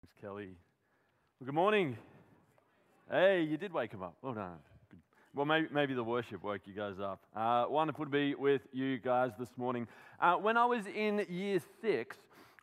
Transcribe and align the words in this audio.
Thanks, 0.00 0.14
Kelly. 0.20 0.50
Well, 1.40 1.46
good 1.46 1.54
morning. 1.54 1.96
Hey, 3.10 3.42
you 3.42 3.56
did 3.56 3.72
wake 3.72 3.92
him 3.92 4.02
up. 4.02 4.14
Well 4.22 4.34
done. 4.34 4.58
Good. 4.90 5.00
Well, 5.34 5.44
maybe, 5.44 5.66
maybe 5.72 5.94
the 5.94 6.04
worship 6.04 6.44
woke 6.44 6.60
you 6.66 6.74
guys 6.74 7.00
up. 7.00 7.20
Uh, 7.34 7.66
wonderful 7.68 8.04
to 8.04 8.10
be 8.10 8.34
with 8.34 8.62
you 8.72 8.98
guys 8.98 9.32
this 9.38 9.50
morning. 9.56 9.88
Uh, 10.20 10.34
when 10.34 10.56
I 10.56 10.66
was 10.66 10.86
in 10.86 11.26
year 11.28 11.60
six, 11.82 12.16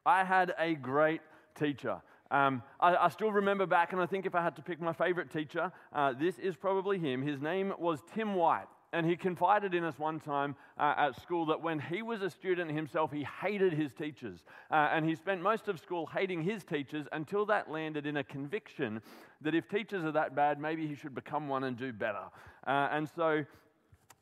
I 0.05 0.23
had 0.23 0.53
a 0.57 0.75
great 0.75 1.21
teacher. 1.59 2.01
Um, 2.31 2.63
I, 2.79 2.95
I, 2.95 3.09
still 3.09 3.31
remember 3.31 3.65
back, 3.65 3.91
and 3.91 4.01
I 4.01 4.05
think 4.05 4.25
if 4.25 4.33
I 4.33 4.41
had 4.41 4.55
to 4.55 4.61
pick 4.61 4.79
my 4.79 4.93
favorite 4.93 5.29
teacher, 5.29 5.71
uh, 5.93 6.13
this 6.13 6.39
is 6.39 6.55
probably 6.55 6.97
him. 6.97 7.21
His 7.21 7.41
name 7.41 7.73
was 7.77 7.99
Tim 8.13 8.35
White. 8.35 8.67
And 8.95 9.05
he 9.05 9.17
confided 9.17 9.73
in 9.73 9.83
us 9.83 9.99
one 9.99 10.21
time 10.21 10.55
uh, 10.79 10.93
at 10.95 11.21
school 11.21 11.45
that 11.47 11.61
when 11.61 11.79
he 11.79 12.01
was 12.01 12.21
a 12.21 12.29
student 12.29 12.71
himself, 12.71 13.11
he 13.11 13.27
hated 13.41 13.73
his 13.73 13.91
teachers. 13.91 14.39
Uh, 14.71 14.87
and 14.89 15.05
he 15.05 15.15
spent 15.15 15.41
most 15.41 15.67
of 15.67 15.81
school 15.81 16.05
hating 16.05 16.41
his 16.41 16.63
teachers 16.63 17.05
until 17.11 17.45
that 17.47 17.69
landed 17.69 18.05
in 18.05 18.15
a 18.15 18.23
conviction 18.23 19.01
that 19.41 19.53
if 19.53 19.67
teachers 19.67 20.05
are 20.05 20.13
that 20.13 20.33
bad, 20.33 20.61
maybe 20.61 20.87
he 20.87 20.95
should 20.95 21.13
become 21.13 21.49
one 21.49 21.65
and 21.65 21.77
do 21.77 21.91
better. 21.91 22.23
Uh, 22.65 22.87
and 22.89 23.09
so 23.13 23.43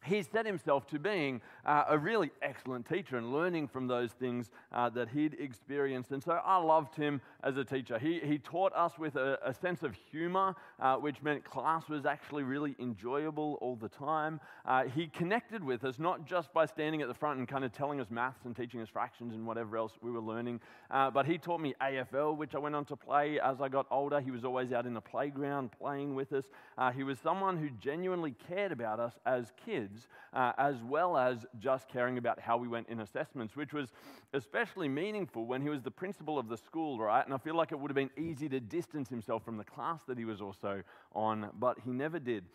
he 0.05 0.21
set 0.23 0.45
himself 0.45 0.88
to 0.88 0.99
being 0.99 1.41
uh, 1.66 1.85
a 1.89 1.98
really 1.98 2.31
excellent 2.41 2.88
teacher 2.88 3.17
and 3.17 3.31
learning 3.31 3.67
from 3.67 3.88
those 3.88 4.11
things 4.11 4.49
uh, 4.71 4.89
that 4.89 5.09
he'd 5.09 5.35
experienced. 5.39 6.11
And 6.11 6.23
so 6.23 6.39
I 6.44 6.57
loved 6.57 6.95
him 6.95 7.21
as 7.44 7.57
a 7.57 7.63
teacher. 7.63 7.98
He, 7.98 8.20
he 8.20 8.38
taught 8.38 8.73
us 8.75 8.97
with 8.97 9.16
a, 9.16 9.39
a 9.44 9.53
sense 9.53 9.84
of 9.84 9.95
humor, 10.11 10.55
uh, 10.80 10.95
which 10.95 11.21
meant 11.21 11.44
class 11.44 11.88
was 11.88 12.05
actually 12.05 12.44
really 12.44 12.75
enjoyable 12.80 13.58
all 13.61 13.75
the 13.75 13.89
time. 13.89 14.39
Uh, 14.66 14.84
he 14.84 15.08
connected 15.08 15.63
with 15.63 15.84
us 15.84 15.99
not 15.99 16.25
just 16.25 16.53
by 16.53 16.66
standing 16.66 17.02
at 17.02 17.08
the 17.08 17.13
front 17.13 17.39
and 17.39 17.47
kind 17.47 17.63
of 17.63 17.72
telling 17.72 17.99
us 18.02 18.08
maths 18.09 18.45
and 18.45 18.55
teaching 18.55 18.81
us 18.81 18.89
fractions 18.89 19.33
and 19.33 19.45
whatever 19.45 19.77
else 19.77 19.94
we 20.02 20.11
were 20.11 20.22
learning, 20.22 20.59
uh, 20.91 21.09
but 21.09 21.25
he 21.25 21.38
taught 21.38 21.61
me 21.61 21.73
AFL, 21.81 22.38
which 22.38 22.55
I 22.55 22.59
went 22.59 22.75
on 22.75 22.85
to 22.85 22.95
play 22.95 23.39
as 23.39 23.61
I 23.61 23.70
got 23.70 23.88
older. 23.89 24.20
He 24.20 24.31
was 24.31 24.44
always 24.44 24.72
out 24.72 24.85
in 24.85 24.94
the 24.94 25.02
playground 25.02 25.72
playing 25.72 26.16
with 26.16 26.33
us. 26.33 26.45
Uh, 26.77 26.91
he 26.91 27.03
was 27.03 27.19
someone 27.19 27.58
who 27.58 27.69
genuinely 27.81 28.35
cared 28.47 28.72
about 28.72 29.00
us 29.00 29.13
as 29.25 29.52
kids 29.66 29.92
kids, 29.94 30.08
uh, 30.33 30.52
as 30.58 30.75
well 30.83 31.17
as 31.17 31.45
just 31.59 31.88
caring 31.88 32.17
about 32.17 32.39
how 32.39 32.58
we 32.58 32.67
went 32.67 32.88
in 32.89 32.99
assessments, 32.99 33.55
which 33.55 33.73
was 33.73 33.89
especially 34.33 34.88
meaningful 34.88 35.45
when 35.45 35.61
he 35.61 35.69
was 35.69 35.81
the 35.81 35.91
principal 35.91 36.38
of 36.38 36.50
the 36.50 36.58
school, 36.58 37.00
right? 37.00 37.25
And 37.25 37.33
I 37.33 37.38
feel 37.38 37.55
like 37.55 37.72
it 37.72 37.80
would 37.80 37.89
have 37.89 37.95
been 37.95 38.09
easy 38.17 38.50
to 38.50 38.59
distance 38.59 39.09
himself 39.09 39.44
from 39.44 39.58
the 39.58 39.63
class 39.63 40.02
that 40.08 40.17
he 40.17 40.25
was 40.25 40.41
also 40.41 40.83
on, 41.13 41.50
but 41.59 41.77
he 41.83 41.91
never 41.91 42.19
did. 42.19 42.45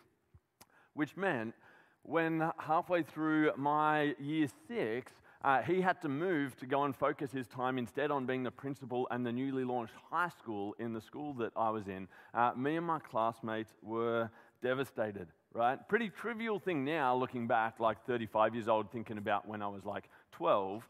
Which 0.95 1.17
meant 1.17 1.55
when 2.03 2.51
halfway 2.59 3.03
through 3.03 3.53
my 3.57 4.15
year 4.19 4.49
six, 4.67 5.13
uh, 5.45 5.63
he 5.63 5.81
had 5.81 6.03
to 6.03 6.09
move 6.09 6.57
to 6.57 6.67
go 6.67 6.83
and 6.83 6.97
focus 6.97 7.31
his 7.31 7.47
time 7.47 7.79
instead 7.79 8.11
on 8.11 8.27
being 8.27 8.43
the 8.43 8.51
principal 8.51 9.07
and 9.13 9.25
the 9.25 9.31
newly 9.31 9.63
launched 9.63 9.95
high 10.11 10.31
school 10.31 10.75
in 10.81 10.93
the 10.93 11.01
school 11.01 11.33
that 11.35 11.53
I 11.57 11.71
was 11.71 11.87
in. 11.87 12.09
Uh, 12.35 12.53
me 12.57 12.77
and 12.77 12.85
my 12.85 12.99
classmates 12.99 13.73
were 13.83 14.31
devastated 14.63 15.29
right? 15.53 15.79
Pretty 15.89 16.11
trivial 16.11 16.59
thing 16.59 16.85
now, 16.85 17.15
looking 17.17 17.47
back, 17.47 17.81
like 17.81 18.05
35 18.07 18.55
years 18.55 18.69
old, 18.69 18.91
thinking 18.93 19.19
about 19.19 19.49
when 19.49 19.63
I 19.63 19.69
was 19.69 19.85
like 19.85 20.05
12. 20.33 20.87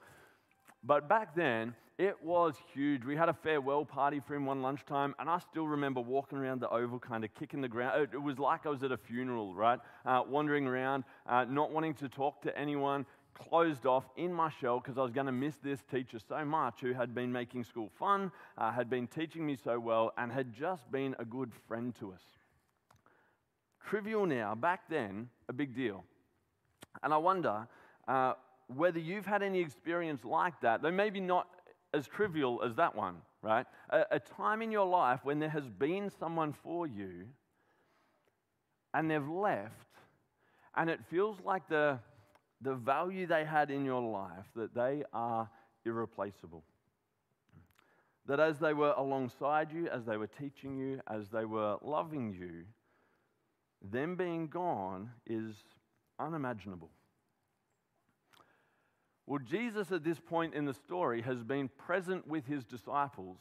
But 0.83 1.09
back 1.09 1.35
then, 1.35 1.75
it 1.99 2.23
was 2.23 2.55
huge. 2.73 3.05
We 3.05 3.17
had 3.17 3.29
a 3.29 3.35
farewell 3.35 3.85
party 3.85 4.21
for 4.25 4.35
him 4.37 4.47
one 4.47 4.63
lunchtime, 4.63 5.15
and 5.19 5.29
I 5.29 5.39
still 5.39 5.67
remember 5.67 6.01
walking 6.01 6.39
around 6.39 6.61
the 6.61 6.69
oval, 6.69 7.01
kind 7.01 7.25
of 7.25 7.35
kicking 7.35 7.61
the 7.61 7.69
ground. 7.69 8.09
It 8.13 8.23
was 8.23 8.39
like 8.39 8.67
I 8.67 8.69
was 8.69 8.83
at 8.85 8.93
a 8.93 8.97
funeral, 8.97 9.55
right? 9.55 9.81
Uh, 10.07 10.23
wandering 10.29 10.67
around, 10.67 11.05
uh, 11.27 11.45
not 11.45 11.73
wanting 11.73 11.95
to 11.95 12.09
talk 12.09 12.43
to 12.43 12.57
anyone, 12.57 13.05
closed 13.35 13.87
off 13.87 14.05
in 14.17 14.33
my 14.33 14.51
shell 14.61 14.81
because 14.81 14.97
I 14.99 15.03
was 15.03 15.13
going 15.13 15.27
to 15.27 15.33
miss 15.33 15.57
this 15.63 15.81
teacher 15.91 16.19
so 16.29 16.45
much 16.45 16.81
who 16.81 16.93
had 16.93 17.15
been 17.15 17.33
making 17.33 17.65
school 17.65 17.91
fun, 17.99 18.31
uh, 18.57 18.71
had 18.71 18.89
been 18.89 19.09
teaching 19.09 19.45
me 19.45 19.57
so 19.57 19.81
well, 19.81 20.13
and 20.17 20.31
had 20.31 20.53
just 20.53 20.91
been 20.93 21.17
a 21.19 21.25
good 21.25 21.53
friend 21.67 21.95
to 21.99 22.13
us 22.13 22.23
trivial 23.89 24.27
now, 24.27 24.55
back 24.55 24.83
then, 24.89 25.29
a 25.49 25.53
big 25.53 25.75
deal. 25.75 26.05
And 27.03 27.13
I 27.15 27.17
wonder 27.17 27.67
uh, 28.07 28.35
whether 28.67 28.99
you've 28.99 29.27
had 29.27 29.43
any 29.43 29.61
experience 29.61 30.25
like 30.25 30.61
that, 30.61 30.83
though 30.83 30.91
maybe 30.91 31.21
not 31.21 31.49
as 31.95 32.07
trivial 32.07 32.61
as 32.65 32.75
that 32.77 32.95
one, 32.95 33.17
right? 33.43 33.67
A, 33.91 34.05
a 34.13 34.21
time 34.21 34.63
in 34.63 34.71
your 34.71 34.87
life 34.87 35.21
when 35.23 35.39
there 35.39 35.49
has 35.49 35.69
been 35.69 36.11
someone 36.11 36.53
for 36.53 36.87
you 36.87 37.27
and 38.95 39.11
they've 39.11 39.29
left, 39.29 39.73
and 40.77 40.91
it 40.91 41.01
feels 41.11 41.39
like 41.45 41.69
the, 41.69 41.99
the 42.63 42.75
value 42.75 43.27
they 43.27 43.45
had 43.45 43.71
in 43.71 43.85
your 43.85 44.01
life, 44.01 44.47
that 44.57 44.75
they 44.75 45.05
are 45.13 45.49
irreplaceable. 45.85 46.63
That 48.27 48.41
as 48.41 48.59
they 48.59 48.75
were 48.75 48.95
alongside 48.97 49.73
you, 49.73 49.89
as 49.89 50.05
they 50.05 50.17
were 50.17 50.27
teaching 50.27 50.77
you, 50.77 51.01
as 51.09 51.29
they 51.29 51.45
were 51.45 51.77
loving 51.83 52.35
you, 52.39 52.65
them 53.83 54.17
being 54.17 54.49
gone 54.49 55.11
is 55.27 55.55
unimaginable. 56.19 56.91
Well, 59.27 59.41
Jesus 59.41 59.93
at 59.93 60.05
this 60.05 60.19
point 60.19 60.55
in 60.55 60.65
the 60.65 60.75
story 60.75 61.21
has 61.23 61.43
been 61.43 61.69
present 61.69 62.27
with 62.27 62.47
his 62.47 62.65
disciples 62.65 63.39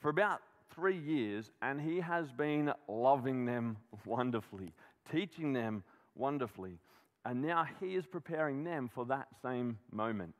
for 0.00 0.08
about 0.08 0.40
three 0.74 0.96
years, 0.96 1.50
and 1.60 1.80
he 1.80 2.00
has 2.00 2.32
been 2.32 2.72
loving 2.88 3.44
them 3.44 3.76
wonderfully, 4.06 4.72
teaching 5.12 5.52
them 5.52 5.82
wonderfully. 6.14 6.78
And 7.24 7.42
now 7.42 7.66
he 7.80 7.96
is 7.96 8.06
preparing 8.06 8.64
them 8.64 8.88
for 8.92 9.04
that 9.06 9.28
same 9.42 9.78
moment. 9.92 10.34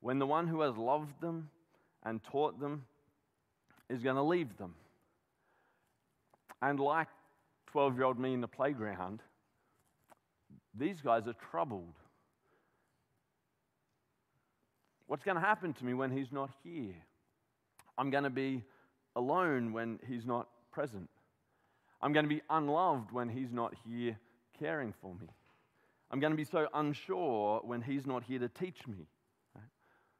When 0.00 0.18
the 0.18 0.26
one 0.26 0.46
who 0.46 0.62
has 0.62 0.76
loved 0.76 1.20
them 1.20 1.50
and 2.02 2.22
taught 2.22 2.58
them 2.58 2.86
is 3.90 4.02
going 4.02 4.16
to 4.16 4.22
leave 4.22 4.56
them. 4.56 4.74
And 6.62 6.80
like 6.80 7.08
12 7.72 7.96
year 7.96 8.04
old 8.04 8.18
me 8.18 8.34
in 8.34 8.40
the 8.40 8.48
playground, 8.48 9.22
these 10.74 11.00
guys 11.00 11.26
are 11.26 11.34
troubled. 11.50 11.94
What's 15.06 15.24
going 15.24 15.36
to 15.36 15.40
happen 15.40 15.72
to 15.74 15.84
me 15.84 15.94
when 15.94 16.10
he's 16.10 16.30
not 16.30 16.50
here? 16.62 16.94
I'm 17.98 18.10
going 18.10 18.24
to 18.24 18.30
be 18.30 18.64
alone 19.16 19.72
when 19.72 19.98
he's 20.08 20.24
not 20.24 20.48
present. 20.72 21.08
I'm 22.00 22.12
going 22.12 22.24
to 22.24 22.28
be 22.28 22.42
unloved 22.48 23.12
when 23.12 23.28
he's 23.28 23.52
not 23.52 23.74
here 23.86 24.16
caring 24.58 24.94
for 25.00 25.14
me. 25.14 25.28
I'm 26.10 26.20
going 26.20 26.32
to 26.32 26.36
be 26.36 26.44
so 26.44 26.66
unsure 26.74 27.60
when 27.64 27.82
he's 27.82 28.06
not 28.06 28.24
here 28.24 28.38
to 28.38 28.48
teach 28.48 28.86
me. 28.86 29.06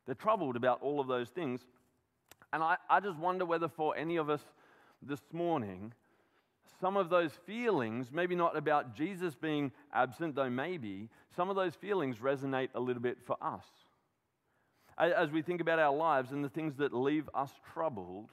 They're 0.07 0.15
troubled 0.15 0.57
about 0.57 0.83
all 0.83 1.01
of 1.01 1.07
those 1.07 1.29
things. 1.29 1.61
And 2.53 2.63
I, 2.63 2.77
I 2.89 3.01
just 3.01 3.19
wonder 3.19 3.45
whether 3.45 3.69
for 3.69 3.97
any 3.97 4.17
of 4.17 4.29
us 4.29 4.41
this 5.03 5.21
morning, 5.33 5.93
some 6.79 6.97
of 6.97 7.11
those 7.11 7.33
feelings, 7.47 8.09
maybe 8.13 8.35
not 8.35 8.57
about 8.57 8.95
Jesus 8.95 9.35
being 9.35 9.73
absent, 9.93 10.35
though 10.35 10.51
maybe, 10.51 11.09
some 11.35 11.51
of 11.51 11.57
those 11.57 11.75
feelings 11.75 12.17
resonate 12.19 12.69
a 12.75 12.81
little 12.81 13.03
bit 13.03 13.19
for 13.27 13.37
us. 13.41 13.65
As 14.99 15.31
we 15.31 15.41
think 15.43 15.61
about 15.61 15.79
our 15.79 15.95
lives 15.95 16.33
and 16.33 16.45
the 16.45 16.49
things 16.49 16.77
that 16.77 16.93
leave 16.93 17.29
us 17.35 17.51
troubled, 17.73 18.31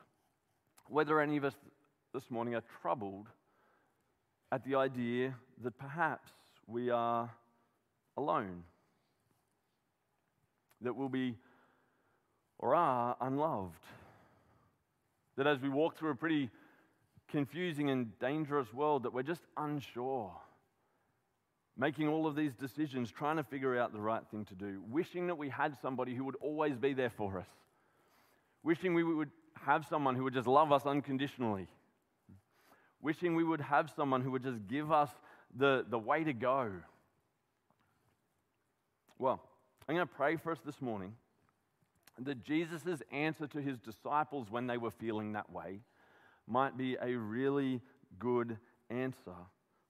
whether 0.87 1.21
any 1.21 1.37
of 1.37 1.45
us 1.45 1.55
this 2.13 2.29
morning 2.29 2.55
are 2.55 2.63
troubled 2.81 3.27
at 4.51 4.63
the 4.65 4.75
idea 4.75 5.33
that 5.63 5.77
perhaps 5.77 6.31
we 6.67 6.89
are 6.89 7.29
alone, 8.17 8.63
that 10.81 10.95
we'll 10.95 11.09
be 11.09 11.35
or 12.59 12.75
are 12.75 13.15
unloved, 13.21 13.83
that 15.37 15.47
as 15.47 15.59
we 15.61 15.69
walk 15.69 15.97
through 15.97 16.11
a 16.11 16.15
pretty 16.15 16.49
confusing 17.29 17.89
and 17.89 18.17
dangerous 18.19 18.73
world 18.73 19.03
that 19.03 19.13
we're 19.13 19.23
just 19.23 19.41
unsure. 19.57 20.31
Making 21.77 22.07
all 22.07 22.25
of 22.25 22.35
these 22.35 22.53
decisions, 22.53 23.11
trying 23.11 23.37
to 23.37 23.43
figure 23.43 23.77
out 23.77 23.93
the 23.93 23.99
right 23.99 24.23
thing 24.31 24.45
to 24.45 24.55
do, 24.55 24.81
wishing 24.89 25.27
that 25.27 25.37
we 25.37 25.49
had 25.49 25.77
somebody 25.81 26.15
who 26.15 26.23
would 26.23 26.37
always 26.41 26.75
be 26.75 26.93
there 26.93 27.11
for 27.11 27.37
us, 27.37 27.47
wishing 28.63 28.93
we 28.93 29.03
would 29.03 29.29
have 29.61 29.85
someone 29.87 30.15
who 30.15 30.23
would 30.23 30.33
just 30.33 30.47
love 30.47 30.71
us 30.71 30.85
unconditionally, 30.85 31.67
wishing 33.01 33.35
we 33.35 33.43
would 33.43 33.61
have 33.61 33.91
someone 33.95 34.21
who 34.21 34.31
would 34.31 34.43
just 34.43 34.67
give 34.67 34.91
us 34.91 35.09
the, 35.55 35.85
the 35.87 35.99
way 35.99 36.23
to 36.23 36.33
go. 36.33 36.71
Well, 39.19 39.41
I'm 39.87 39.95
going 39.95 40.07
to 40.07 40.13
pray 40.13 40.35
for 40.35 40.51
us 40.51 40.59
this 40.65 40.81
morning 40.81 41.13
that 42.19 42.43
Jesus' 42.43 43.03
answer 43.11 43.45
to 43.47 43.61
his 43.61 43.77
disciples 43.77 44.47
when 44.49 44.65
they 44.65 44.77
were 44.77 44.91
feeling 44.91 45.33
that 45.33 45.51
way 45.51 45.79
might 46.47 46.77
be 46.77 46.97
a 47.01 47.15
really 47.15 47.81
good 48.19 48.57
answer 48.89 49.35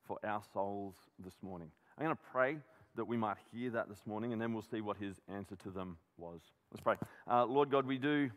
for 0.06 0.18
our 0.24 0.42
souls 0.54 0.95
this 1.24 1.36
morning. 1.42 1.69
I'm 1.98 2.06
going 2.06 2.15
to 2.15 2.21
pray 2.31 2.57
that 2.95 3.06
we 3.06 3.18
might 3.18 3.38
hear 3.54 3.69
that 3.71 3.89
this 3.89 4.06
morning, 4.06 4.33
and 4.33 4.42
then 4.42 4.54
we'll 4.54 4.63
see 4.63 4.81
what 4.81 4.98
his 4.98 5.21
answer 5.27 5.56
to 5.57 5.69
them 5.69 5.98
was. 6.18 6.42
Let's 6.71 6.81
pray. 6.81 6.95
Uh, 7.30 7.45
Lord 7.45 7.69
God, 7.69 7.86
we 7.86 7.98
do 7.98 8.30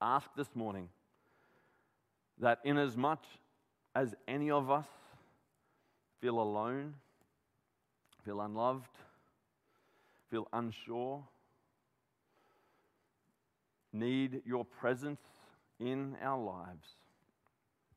ask 0.00 0.28
this 0.36 0.48
morning 0.54 0.88
that 2.40 2.58
in 2.64 2.78
as 2.78 2.96
much 2.96 3.24
as 3.94 4.14
any 4.26 4.50
of 4.50 4.70
us 4.70 4.86
feel 6.20 6.40
alone, 6.40 6.94
feel 8.24 8.40
unloved, 8.40 8.90
feel 10.30 10.48
unsure, 10.52 11.22
need 13.92 14.42
your 14.44 14.64
presence 14.64 15.20
in 15.78 16.16
our 16.22 16.42
lives. 16.42 16.86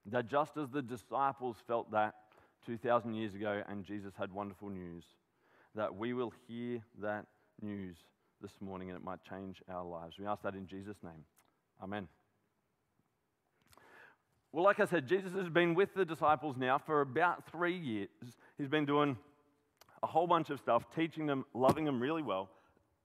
That 0.07 0.27
just 0.27 0.57
as 0.57 0.69
the 0.69 0.81
disciples 0.81 1.57
felt 1.67 1.91
that 1.91 2.15
2,000 2.65 3.13
years 3.13 3.35
ago 3.35 3.61
and 3.67 3.85
Jesus 3.85 4.13
had 4.17 4.31
wonderful 4.31 4.69
news, 4.69 5.03
that 5.75 5.95
we 5.95 6.13
will 6.13 6.33
hear 6.47 6.81
that 7.01 7.25
news 7.61 7.97
this 8.41 8.51
morning 8.59 8.89
and 8.89 8.97
it 8.97 9.03
might 9.03 9.23
change 9.23 9.61
our 9.69 9.85
lives. 9.85 10.17
We 10.19 10.25
ask 10.25 10.43
that 10.43 10.55
in 10.55 10.67
Jesus' 10.67 10.97
name. 11.03 11.23
Amen. 11.81 12.07
Well, 14.51 14.63
like 14.63 14.79
I 14.79 14.85
said, 14.85 15.07
Jesus 15.07 15.31
has 15.33 15.49
been 15.49 15.73
with 15.73 15.95
the 15.95 16.05
disciples 16.05 16.57
now 16.57 16.77
for 16.77 17.01
about 17.01 17.49
three 17.51 17.75
years. 17.75 18.09
He's 18.57 18.67
been 18.67 18.85
doing 18.85 19.17
a 20.03 20.07
whole 20.07 20.27
bunch 20.27 20.51
of 20.51 20.59
stuff, 20.59 20.85
teaching 20.95 21.25
them, 21.25 21.45
loving 21.53 21.85
them 21.85 21.99
really 21.99 22.21
well. 22.21 22.49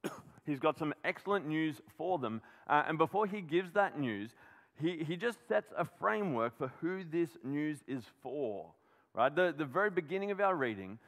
He's 0.46 0.58
got 0.58 0.76
some 0.76 0.92
excellent 1.04 1.46
news 1.46 1.80
for 1.96 2.18
them. 2.18 2.42
Uh, 2.68 2.82
and 2.86 2.98
before 2.98 3.26
he 3.26 3.40
gives 3.40 3.72
that 3.72 3.98
news, 3.98 4.34
he, 4.80 5.04
he 5.04 5.16
just 5.16 5.38
sets 5.48 5.72
a 5.76 5.84
framework 5.84 6.56
for 6.56 6.72
who 6.80 7.04
this 7.04 7.30
news 7.42 7.78
is 7.86 8.04
for. 8.22 8.66
Right? 9.14 9.34
The, 9.34 9.54
the 9.56 9.64
very 9.64 9.90
beginning 9.90 10.30
of 10.30 10.40
our 10.40 10.54
reading 10.54 10.98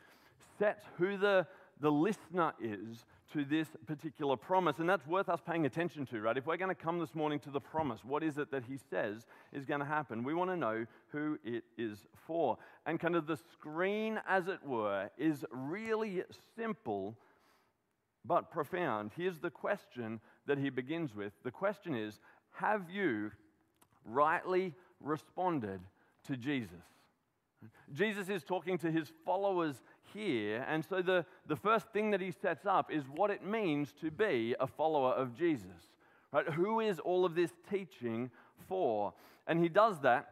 sets 0.59 0.85
who 0.99 1.17
the, 1.17 1.47
the 1.81 1.91
listener 1.91 2.53
is 2.61 3.05
to 3.33 3.45
this 3.45 3.69
particular 3.87 4.37
promise. 4.37 4.79
And 4.79 4.89
that's 4.89 5.07
worth 5.07 5.29
us 5.29 5.41
paying 5.47 5.67
attention 5.67 6.07
to, 6.07 6.21
right? 6.21 6.37
If 6.37 6.47
we're 6.47 6.57
going 6.57 6.75
to 6.75 6.83
come 6.83 6.99
this 6.99 7.15
morning 7.15 7.39
to 7.41 7.51
the 7.51 7.61
promise, 7.61 8.01
what 8.05 8.23
is 8.23 8.39
it 8.39 8.51
that 8.51 8.65
he 8.65 8.79
says 8.91 9.27
is 9.53 9.65
going 9.65 9.81
to 9.81 9.87
happen? 9.87 10.25
We 10.25 10.35
want 10.35 10.51
to 10.51 10.57
know 10.57 10.87
who 11.13 11.39
it 11.45 11.65
is 11.79 11.99
for. 12.27 12.59
And 12.87 12.99
kind 12.99 13.15
of 13.15 13.27
the 13.27 13.39
screen, 13.53 14.21
as 14.29 14.49
it 14.49 14.65
were, 14.67 15.11
is 15.17 15.45
really 15.51 16.25
simple 16.57 17.17
but 18.25 18.51
profound. 18.51 19.13
Here's 19.17 19.39
the 19.39 19.51
question 19.51 20.21
that 20.47 20.59
he 20.59 20.71
begins 20.71 21.15
with 21.15 21.33
the 21.45 21.51
question 21.51 21.95
is 21.95 22.19
Have 22.53 22.91
you 22.91 23.31
rightly 24.05 24.75
responded 25.01 25.81
to 26.27 26.37
Jesus? 26.37 26.85
Jesus 27.93 28.29
is 28.29 28.43
talking 28.43 28.79
to 28.79 28.91
his 28.91 29.11
followers 29.25 29.83
here. 30.15 30.65
And 30.69 30.85
so 30.85 31.03
the, 31.03 31.25
the 31.47 31.57
first 31.57 31.89
thing 31.93 32.11
that 32.13 32.21
he 32.21 32.31
sets 32.31 32.67
up 32.67 32.91
is 32.93 33.05
what 33.05 33.31
it 33.31 33.45
means 33.45 33.93
to 34.01 34.11
be 34.11 34.55
a 34.59 34.67
follower 34.67 35.13
of 35.13 35.37
Jesus. 35.37 35.91
Right? 36.33 36.49
Who 36.49 36.81
is 36.81 36.99
all 37.01 37.25
of 37.25 37.35
this 37.35 37.51
teaching 37.69 38.31
for? 38.69 39.13
And 39.47 39.61
he 39.61 39.69
does 39.69 40.01
that 40.01 40.31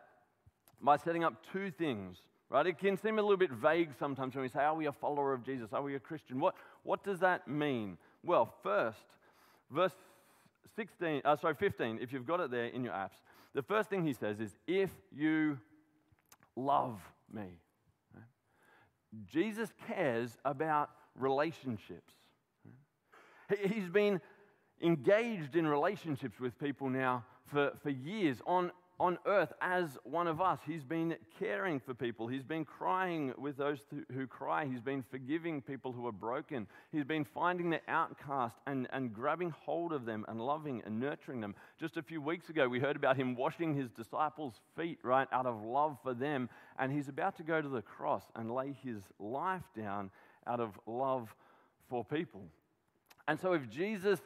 by 0.81 0.97
setting 0.97 1.25
up 1.25 1.35
two 1.53 1.71
things. 1.71 2.19
Right? 2.51 2.67
It 2.67 2.79
can 2.79 2.97
seem 2.97 3.19
a 3.19 3.23
little 3.23 3.37
bit 3.37 3.51
vague 3.51 3.91
sometimes 3.99 4.35
when 4.35 4.43
we 4.43 4.49
say, 4.49 4.61
Are 4.61 4.75
we 4.75 4.87
a 4.87 4.93
follower 4.93 5.35
of 5.35 5.45
Jesus? 5.45 5.73
Are 5.73 5.83
we 5.83 5.97
a 5.97 6.01
Christian? 6.01 6.41
What, 6.41 6.55
what 6.83 7.05
does 7.05 7.19
that 7.21 7.47
mean? 7.47 7.99
Well, 8.25 8.55
first, 8.63 9.05
verse 9.71 9.93
16, 10.77 11.23
uh, 11.25 11.37
sorry, 11.37 11.55
15, 11.55 11.99
if 12.01 12.13
you've 12.13 12.27
got 12.27 12.41
it 12.41 12.51
there 12.51 12.67
in 12.67 12.85
your 12.85 12.95
apps, 12.95 13.21
the 13.55 13.63
first 13.63 13.89
thing 13.89 14.05
he 14.05 14.13
says 14.13 14.41
is, 14.41 14.57
If 14.67 14.91
you 15.15 15.59
love 16.57 17.01
me. 17.33 17.61
Jesus 19.27 19.73
cares 19.87 20.37
about 20.45 20.91
relationships. 21.15 22.13
He's 23.63 23.89
been 23.89 24.21
engaged 24.83 25.57
in 25.57 25.67
relationships 25.67 26.39
with 26.39 26.59
people 26.59 26.91
now 26.91 27.25
for, 27.47 27.73
for 27.83 27.91
years 27.91 28.43
on, 28.47 28.71
on 29.01 29.19
earth 29.27 29.53
as 29.61 29.97
one 30.05 30.27
of 30.27 30.41
us. 30.41 30.59
He's 30.67 30.85
been 30.85 31.17
caring 31.39 31.79
for 31.79 31.95
people. 31.95 32.27
He's 32.27 32.43
been 32.43 32.65
crying 32.65 33.33
with 33.39 33.57
those 33.57 33.79
who 34.13 34.27
cry. 34.27 34.67
He's 34.67 34.81
been 34.81 35.05
forgiving 35.09 35.63
people 35.63 35.93
who 35.93 36.07
are 36.07 36.13
broken. 36.13 36.67
He's 36.91 37.05
been 37.05 37.25
finding 37.25 37.71
the 37.71 37.81
outcast 37.87 38.57
and, 38.67 38.89
and 38.93 39.15
grabbing 39.15 39.51
hold 39.51 39.93
of 39.93 40.05
them 40.05 40.25
and 40.29 40.41
loving 40.41 40.83
and 40.85 40.99
nurturing 40.99 41.41
them. 41.41 41.55
Just 41.79 41.97
a 41.97 42.03
few 42.03 42.21
weeks 42.21 42.49
ago, 42.49 42.69
we 42.69 42.81
heard 42.81 42.97
about 42.97 43.17
him 43.17 43.37
washing 43.37 43.75
his 43.75 43.91
disciples' 43.91 44.61
feet, 44.77 44.99
right, 45.03 45.29
out 45.33 45.47
of 45.47 45.63
love 45.63 45.99
for 46.03 46.15
them 46.15 46.49
and 46.79 46.93
he's 46.93 47.09
about 47.09 47.37
to 47.37 47.43
go 47.43 47.61
to 47.61 47.69
the 47.69 47.83
cross 47.83 48.23
and 48.37 48.55
lay 48.55 48.75
his 48.83 49.03
life 49.19 49.65
down 49.77 50.11
out 50.47 50.61
of 50.61 50.79
love 50.87 51.35
for 51.91 52.05
people. 52.05 52.43
And 53.27 53.39
so, 53.39 53.53
if 53.53 53.69
Jesus 53.69 54.21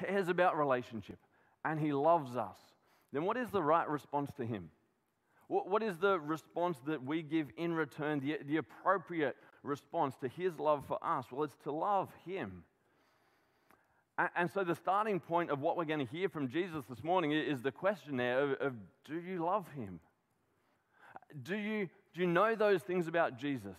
cares 0.00 0.28
about 0.28 0.56
relationship 0.56 1.18
and 1.64 1.80
he 1.80 1.92
loves 1.92 2.36
us, 2.36 2.58
then 3.14 3.24
what 3.24 3.36
is 3.36 3.48
the 3.50 3.62
right 3.62 3.88
response 3.88 4.32
to 4.38 4.44
him? 4.44 4.70
What 5.46 5.82
is 5.82 5.98
the 5.98 6.18
response 6.18 6.78
that 6.86 7.04
we 7.04 7.22
give 7.22 7.46
in 7.56 7.72
return, 7.72 8.18
the, 8.18 8.38
the 8.44 8.56
appropriate 8.56 9.36
response 9.62 10.16
to 10.22 10.28
his 10.28 10.58
love 10.58 10.84
for 10.88 10.98
us? 11.00 11.26
Well, 11.30 11.44
it's 11.44 11.56
to 11.64 11.70
love 11.70 12.08
him. 12.26 12.64
And 14.36 14.50
so, 14.50 14.64
the 14.64 14.74
starting 14.74 15.20
point 15.20 15.50
of 15.50 15.60
what 15.60 15.76
we're 15.76 15.84
going 15.84 16.04
to 16.04 16.12
hear 16.12 16.28
from 16.28 16.48
Jesus 16.48 16.84
this 16.88 17.04
morning 17.04 17.30
is 17.30 17.62
the 17.62 17.70
question 17.70 18.16
there 18.16 18.40
of, 18.40 18.52
of 18.60 18.72
do 19.04 19.20
you 19.20 19.44
love 19.44 19.66
him? 19.76 20.00
Do 21.42 21.56
you, 21.56 21.88
do 22.14 22.20
you 22.20 22.26
know 22.26 22.54
those 22.54 22.82
things 22.82 23.06
about 23.06 23.38
Jesus? 23.38 23.76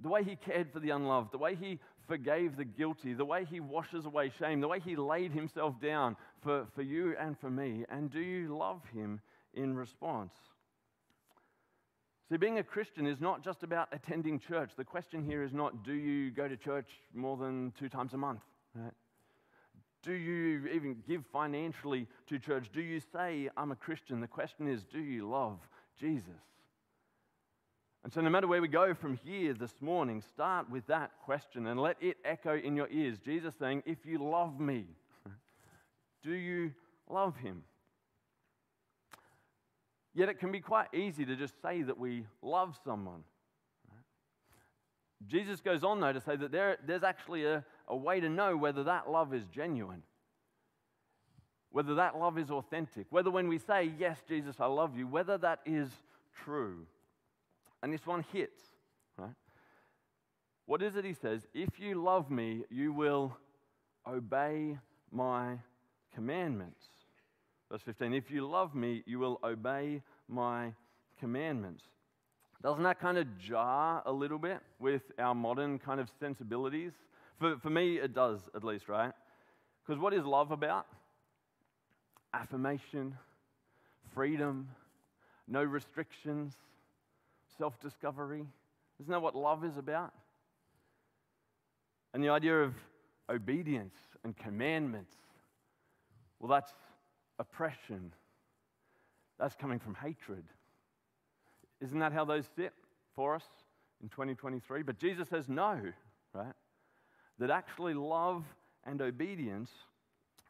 The 0.00 0.08
way 0.08 0.22
he 0.22 0.36
cared 0.36 0.72
for 0.72 0.80
the 0.80 0.90
unloved, 0.90 1.32
the 1.32 1.38
way 1.38 1.54
he 1.54 1.80
forgave 2.12 2.58
the 2.58 2.64
guilty, 2.64 3.14
the 3.14 3.24
way 3.24 3.46
he 3.48 3.58
washes 3.58 4.04
away 4.04 4.30
shame, 4.38 4.60
the 4.60 4.68
way 4.68 4.78
he 4.78 4.96
laid 4.96 5.32
himself 5.32 5.80
down 5.80 6.14
for, 6.42 6.66
for 6.74 6.82
you 6.82 7.14
and 7.18 7.38
for 7.38 7.48
me. 7.48 7.86
And 7.88 8.10
do 8.10 8.20
you 8.20 8.54
love 8.54 8.82
him 8.92 9.20
in 9.54 9.74
response? 9.74 10.34
See, 12.28 12.36
being 12.36 12.58
a 12.58 12.62
Christian 12.62 13.06
is 13.06 13.18
not 13.18 13.42
just 13.42 13.62
about 13.62 13.88
attending 13.92 14.38
church. 14.38 14.72
The 14.76 14.84
question 14.84 15.24
here 15.24 15.42
is 15.42 15.54
not, 15.54 15.84
do 15.84 15.94
you 15.94 16.30
go 16.30 16.48
to 16.48 16.56
church 16.58 16.88
more 17.14 17.38
than 17.38 17.72
two 17.78 17.88
times 17.88 18.12
a 18.12 18.18
month? 18.18 18.42
Right? 18.74 18.92
Do 20.02 20.12
you 20.12 20.66
even 20.68 20.96
give 21.08 21.24
financially 21.32 22.06
to 22.26 22.38
church? 22.38 22.68
Do 22.74 22.82
you 22.82 23.00
say, 23.00 23.48
I'm 23.56 23.72
a 23.72 23.76
Christian? 23.76 24.20
The 24.20 24.26
question 24.26 24.68
is, 24.68 24.82
do 24.82 25.00
you 25.00 25.26
love 25.30 25.58
Jesus. 25.98 26.42
And 28.04 28.12
so, 28.12 28.20
no 28.20 28.30
matter 28.30 28.48
where 28.48 28.60
we 28.60 28.68
go 28.68 28.94
from 28.94 29.16
here 29.16 29.54
this 29.54 29.74
morning, 29.80 30.22
start 30.22 30.68
with 30.68 30.86
that 30.88 31.12
question 31.24 31.68
and 31.68 31.80
let 31.80 31.96
it 32.00 32.16
echo 32.24 32.56
in 32.56 32.74
your 32.74 32.88
ears. 32.90 33.18
Jesus 33.18 33.54
saying, 33.58 33.84
If 33.86 33.98
you 34.04 34.18
love 34.18 34.58
me, 34.58 34.86
do 36.24 36.32
you 36.32 36.72
love 37.08 37.36
him? 37.36 37.62
Yet 40.14 40.28
it 40.28 40.40
can 40.40 40.50
be 40.50 40.60
quite 40.60 40.88
easy 40.92 41.24
to 41.24 41.36
just 41.36 41.54
say 41.62 41.82
that 41.82 41.98
we 41.98 42.26
love 42.42 42.76
someone. 42.84 43.22
Jesus 45.26 45.60
goes 45.60 45.84
on, 45.84 46.00
though, 46.00 46.12
to 46.12 46.20
say 46.20 46.34
that 46.34 46.50
there, 46.50 46.78
there's 46.84 47.04
actually 47.04 47.46
a, 47.46 47.64
a 47.86 47.96
way 47.96 48.18
to 48.18 48.28
know 48.28 48.56
whether 48.56 48.82
that 48.84 49.08
love 49.08 49.32
is 49.32 49.44
genuine 49.46 50.02
whether 51.72 51.94
that 51.94 52.18
love 52.18 52.38
is 52.38 52.50
authentic, 52.50 53.06
whether 53.10 53.30
when 53.30 53.48
we 53.48 53.58
say, 53.58 53.90
Yes, 53.98 54.18
Jesus, 54.28 54.56
I 54.60 54.66
love 54.66 54.96
you, 54.96 55.06
whether 55.06 55.38
that 55.38 55.60
is 55.64 55.88
true. 56.44 56.86
And 57.82 57.92
this 57.92 58.06
one 58.06 58.24
hits, 58.32 58.60
right? 59.16 59.34
What 60.66 60.82
is 60.82 60.96
it 60.96 61.04
he 61.04 61.14
says? 61.14 61.46
If 61.52 61.80
you 61.80 62.02
love 62.02 62.30
me, 62.30 62.64
you 62.70 62.92
will 62.92 63.36
obey 64.06 64.78
my 65.10 65.58
commandments. 66.14 66.84
Verse 67.70 67.82
15, 67.82 68.14
if 68.14 68.30
you 68.30 68.48
love 68.48 68.74
me, 68.74 69.02
you 69.06 69.18
will 69.18 69.40
obey 69.42 70.02
my 70.28 70.72
commandments. 71.18 71.84
Doesn't 72.62 72.84
that 72.84 73.00
kind 73.00 73.18
of 73.18 73.26
jar 73.38 74.02
a 74.06 74.12
little 74.12 74.38
bit 74.38 74.60
with 74.78 75.02
our 75.18 75.34
modern 75.34 75.78
kind 75.78 76.00
of 76.00 76.08
sensibilities? 76.20 76.92
For, 77.40 77.58
for 77.58 77.70
me, 77.70 77.96
it 77.96 78.14
does, 78.14 78.38
at 78.54 78.62
least, 78.62 78.88
right? 78.88 79.12
Because 79.84 80.00
what 80.00 80.14
is 80.14 80.24
love 80.24 80.52
about? 80.52 80.86
affirmation, 82.34 83.16
freedom, 84.14 84.68
no 85.48 85.62
restrictions, 85.62 86.54
self 87.62 87.78
discovery. 87.78 88.44
Isn't 88.98 89.12
that 89.12 89.22
what 89.22 89.36
love 89.36 89.64
is 89.64 89.76
about? 89.76 90.12
And 92.12 92.20
the 92.20 92.30
idea 92.30 92.60
of 92.60 92.74
obedience 93.30 93.94
and 94.24 94.36
commandments, 94.36 95.14
well, 96.40 96.50
that's 96.50 96.72
oppression. 97.38 98.12
That's 99.38 99.54
coming 99.54 99.78
from 99.78 99.94
hatred. 99.94 100.42
Isn't 101.80 102.00
that 102.00 102.12
how 102.12 102.24
those 102.24 102.46
sit 102.56 102.72
for 103.14 103.36
us 103.36 103.44
in 104.02 104.08
2023? 104.08 104.82
But 104.82 104.98
Jesus 104.98 105.28
says 105.28 105.48
no, 105.48 105.80
right? 106.34 106.54
That 107.38 107.50
actually 107.50 107.94
love 107.94 108.42
and 108.84 109.00
obedience 109.00 109.70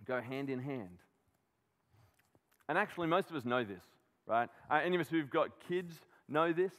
go 0.07 0.19
hand 0.19 0.49
in 0.49 0.61
hand. 0.61 0.97
And 2.71 2.79
actually, 2.79 3.09
most 3.09 3.29
of 3.29 3.37
us 3.37 3.45
know 3.45 3.65
this, 3.65 3.85
right? 4.27 4.49
Uh, 4.71 4.81
any 4.83 4.97
of 4.97 5.03
us 5.03 5.09
who've 5.11 5.29
got 5.29 5.51
kids 5.69 5.95
know 6.29 6.53
this, 6.53 6.73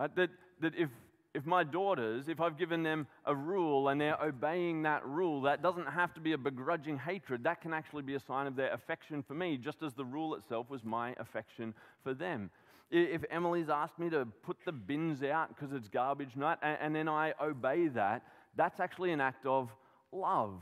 right? 0.00 0.16
That, 0.16 0.30
that 0.60 0.74
if, 0.76 0.88
if 1.34 1.46
my 1.46 1.62
daughters, 1.62 2.28
if 2.28 2.40
I've 2.40 2.58
given 2.58 2.82
them 2.82 3.06
a 3.26 3.34
rule 3.34 3.88
and 3.88 4.00
they're 4.00 4.20
obeying 4.20 4.82
that 4.82 5.06
rule, 5.06 5.42
that 5.42 5.62
doesn't 5.62 5.86
have 5.86 6.14
to 6.14 6.20
be 6.20 6.32
a 6.32 6.38
begrudging 6.38 6.98
hatred. 6.98 7.44
That 7.44 7.60
can 7.60 7.74
actually 7.74 8.02
be 8.02 8.14
a 8.14 8.20
sign 8.20 8.46
of 8.46 8.56
their 8.56 8.72
affection 8.72 9.22
for 9.22 9.34
me, 9.34 9.58
just 9.58 9.82
as 9.82 9.92
the 9.94 10.04
rule 10.04 10.34
itself 10.34 10.70
was 10.70 10.84
my 10.84 11.14
affection 11.18 11.74
for 12.02 12.14
them. 12.14 12.50
If 12.90 13.22
Emily's 13.30 13.68
asked 13.68 13.98
me 14.00 14.10
to 14.10 14.26
put 14.42 14.56
the 14.64 14.72
bins 14.72 15.22
out 15.22 15.54
because 15.54 15.72
it's 15.72 15.86
garbage 15.88 16.34
night 16.34 16.58
and, 16.60 16.76
and, 16.80 16.96
then 16.96 17.08
I 17.08 17.34
obey 17.40 17.86
that, 17.88 18.24
that's 18.56 18.80
actually 18.80 19.12
an 19.12 19.20
act 19.20 19.46
of 19.46 19.70
love, 20.10 20.60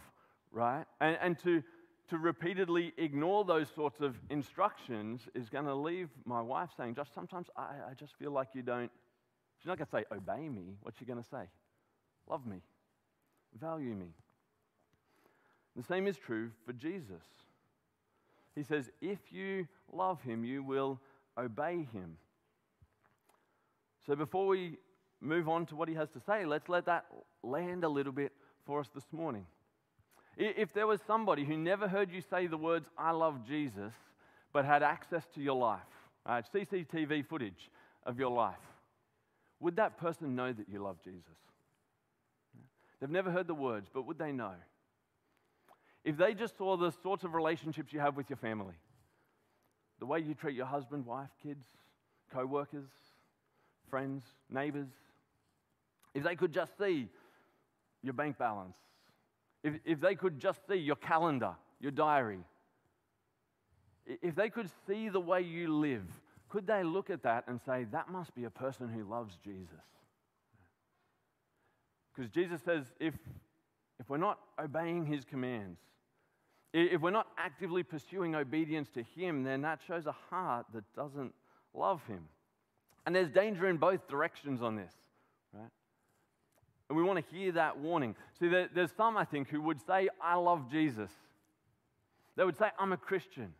right? 0.53 0.85
And, 1.01 1.17
and 1.23 1.39
to, 1.45 1.63
to 2.11 2.19
repeatedly 2.19 2.93
ignore 2.99 3.45
those 3.45 3.69
sorts 3.75 4.01
of 4.01 4.19
instructions 4.29 5.23
is 5.35 5.49
going 5.49 5.65
to 5.65 5.75
leave 5.75 6.11
my 6.27 6.43
wife 6.43 6.69
saying, 6.77 6.97
just 6.97 7.15
sometimes 7.15 7.49
I, 7.57 7.63
I 7.91 7.95
just 7.99 8.13
feel 8.19 8.31
like 8.31 8.49
you 8.55 8.63
don't, 8.63 8.91
she's 9.59 9.67
not 9.67 9.79
going 9.79 9.87
to 9.87 9.91
say, 9.91 10.05
obey 10.15 10.49
me. 10.49 10.77
What's 10.83 10.99
she 10.99 11.05
going 11.05 11.23
to 11.23 11.29
say? 11.29 11.45
Love 12.29 12.47
me, 12.47 12.59
value 13.59 13.95
me. 13.95 14.09
The 15.77 15.83
same 15.83 16.07
is 16.07 16.17
true 16.17 16.51
for 16.67 16.73
Jesus. 16.73 17.23
He 18.55 18.65
says, 18.65 18.91
if 19.01 19.19
you 19.31 19.69
love 19.93 20.21
him, 20.23 20.45
you 20.45 20.63
will 20.63 21.01
obey 21.39 21.87
him. 21.93 22.17
So 24.07 24.17
before 24.17 24.47
we 24.47 24.79
move 25.21 25.49
on 25.49 25.67
to 25.67 25.77
what 25.77 25.89
he 25.89 25.95
has 25.95 26.09
to 26.11 26.21
say, 26.21 26.45
let's 26.45 26.69
let 26.69 26.87
that 26.87 27.07
land 27.43 27.85
a 27.85 27.89
little 27.89 28.13
bit 28.13 28.33
for 28.67 28.81
us 28.81 28.89
this 28.95 29.05
morning. 29.13 29.47
If 30.37 30.73
there 30.73 30.87
was 30.87 31.01
somebody 31.07 31.45
who 31.45 31.57
never 31.57 31.89
heard 31.89 32.13
you 32.13 32.21
say 32.21 32.47
the 32.47 32.57
words, 32.57 32.89
I 32.97 33.11
love 33.11 33.47
Jesus, 33.47 33.93
but 34.53 34.65
had 34.65 34.83
access 34.83 35.25
to 35.35 35.41
your 35.41 35.57
life, 35.57 35.81
uh, 36.27 36.33
right, 36.33 36.45
CCTV 36.53 37.27
footage 37.27 37.71
of 38.07 38.19
your 38.19 38.31
life, 38.31 38.57
would 39.61 39.77
that 39.77 39.99
person 39.99 40.35
know 40.35 40.53
that 40.53 40.69
you 40.69 40.83
love 40.83 40.99
Jesus? 41.03 41.37
They've 43.01 43.11
never 43.11 43.31
heard 43.31 43.47
the 43.47 43.55
words, 43.55 43.89
but 43.93 44.07
would 44.07 44.19
they 44.19 44.33
know? 44.33 44.55
If 46.05 46.17
they 46.17 46.35
just 46.35 46.57
saw 46.57 46.77
the 46.77 46.91
sorts 46.91 47.25
of 47.25 47.35
relationships 47.35 47.93
you 47.93 48.01
have 48.01 48.17
with 48.17 48.31
your 48.31 48.37
family, 48.37 48.75
the 49.99 50.07
way 50.07 50.21
you 50.21 50.35
treat 50.35 50.55
your 50.57 50.67
husband, 50.67 51.07
wife, 51.07 51.31
kids, 51.43 51.67
co 52.33 52.47
workers, 52.47 52.89
friends, 53.91 54.25
neighbors, 54.51 54.89
if 56.15 56.23
they 56.23 56.37
could 56.37 56.53
just 56.53 56.77
see 56.79 57.09
your 58.03 58.15
bank 58.15 58.39
balance, 58.39 58.77
if, 59.63 59.75
if 59.85 60.01
they 60.01 60.15
could 60.15 60.39
just 60.39 60.67
see 60.69 60.77
your 60.77 60.97
calendar, 60.97 61.55
your 61.81 61.91
diary, 61.91 62.41
if 64.07 64.35
they 64.35 64.49
could 64.49 64.71
see 64.87 65.09
the 65.09 65.21
way 65.21 65.43
you 65.43 65.77
live, 65.77 66.07
could 66.49 66.67
they 66.67 66.83
look 66.83 67.11
at 67.11 67.23
that 67.23 67.45
and 67.47 67.61
say, 67.65 67.85
that 67.93 68.11
must 68.11 68.35
be 68.35 68.45
a 68.45 68.51
person 68.51 68.89
who 68.89 69.05
loves 69.05 69.37
Jesus? 69.45 69.85
Because 72.15 72.31
Jesus 72.31 72.61
says, 72.65 72.85
if, 72.99 73.15
if 74.01 74.09
we're 74.09 74.17
not 74.17 74.39
obeying 74.59 75.07
his 75.07 75.25
commands, 75.25 75.79
if 76.73 77.01
we're 77.01 77.11
not 77.11 77.29
actively 77.39 77.83
pursuing 77.83 78.35
obedience 78.35 78.89
to 78.91 79.03
him, 79.03 79.43
then 79.45 79.63
that 79.63 79.81
shows 79.87 80.07
a 80.07 80.15
heart 80.31 80.67
that 80.75 80.85
doesn't 80.95 81.33
love 81.75 82.05
him. 82.07 82.25
And 83.07 83.15
there's 83.15 83.31
danger 83.31 83.69
in 83.69 83.77
both 83.77 84.07
directions 84.09 84.63
on 84.63 84.77
this, 84.77 84.93
right? 85.53 85.71
And 86.89 86.97
we 86.97 87.05
want 87.05 87.25
to 87.25 87.35
hear 87.35 87.53
that 87.53 87.79
warning. 87.79 88.15
See, 88.39 88.49
there's 88.49 88.93
some, 88.97 89.17
I 89.17 89.25
think, 89.25 89.49
who 89.49 89.63
would 89.63 89.81
say, 89.87 90.09
I 90.23 90.35
love 90.37 90.71
Jesus. 90.71 91.11
They 92.37 92.45
would 92.45 92.57
say, 92.57 92.69
I'm 92.79 92.93
a 92.93 92.97
Christian. 92.97 93.53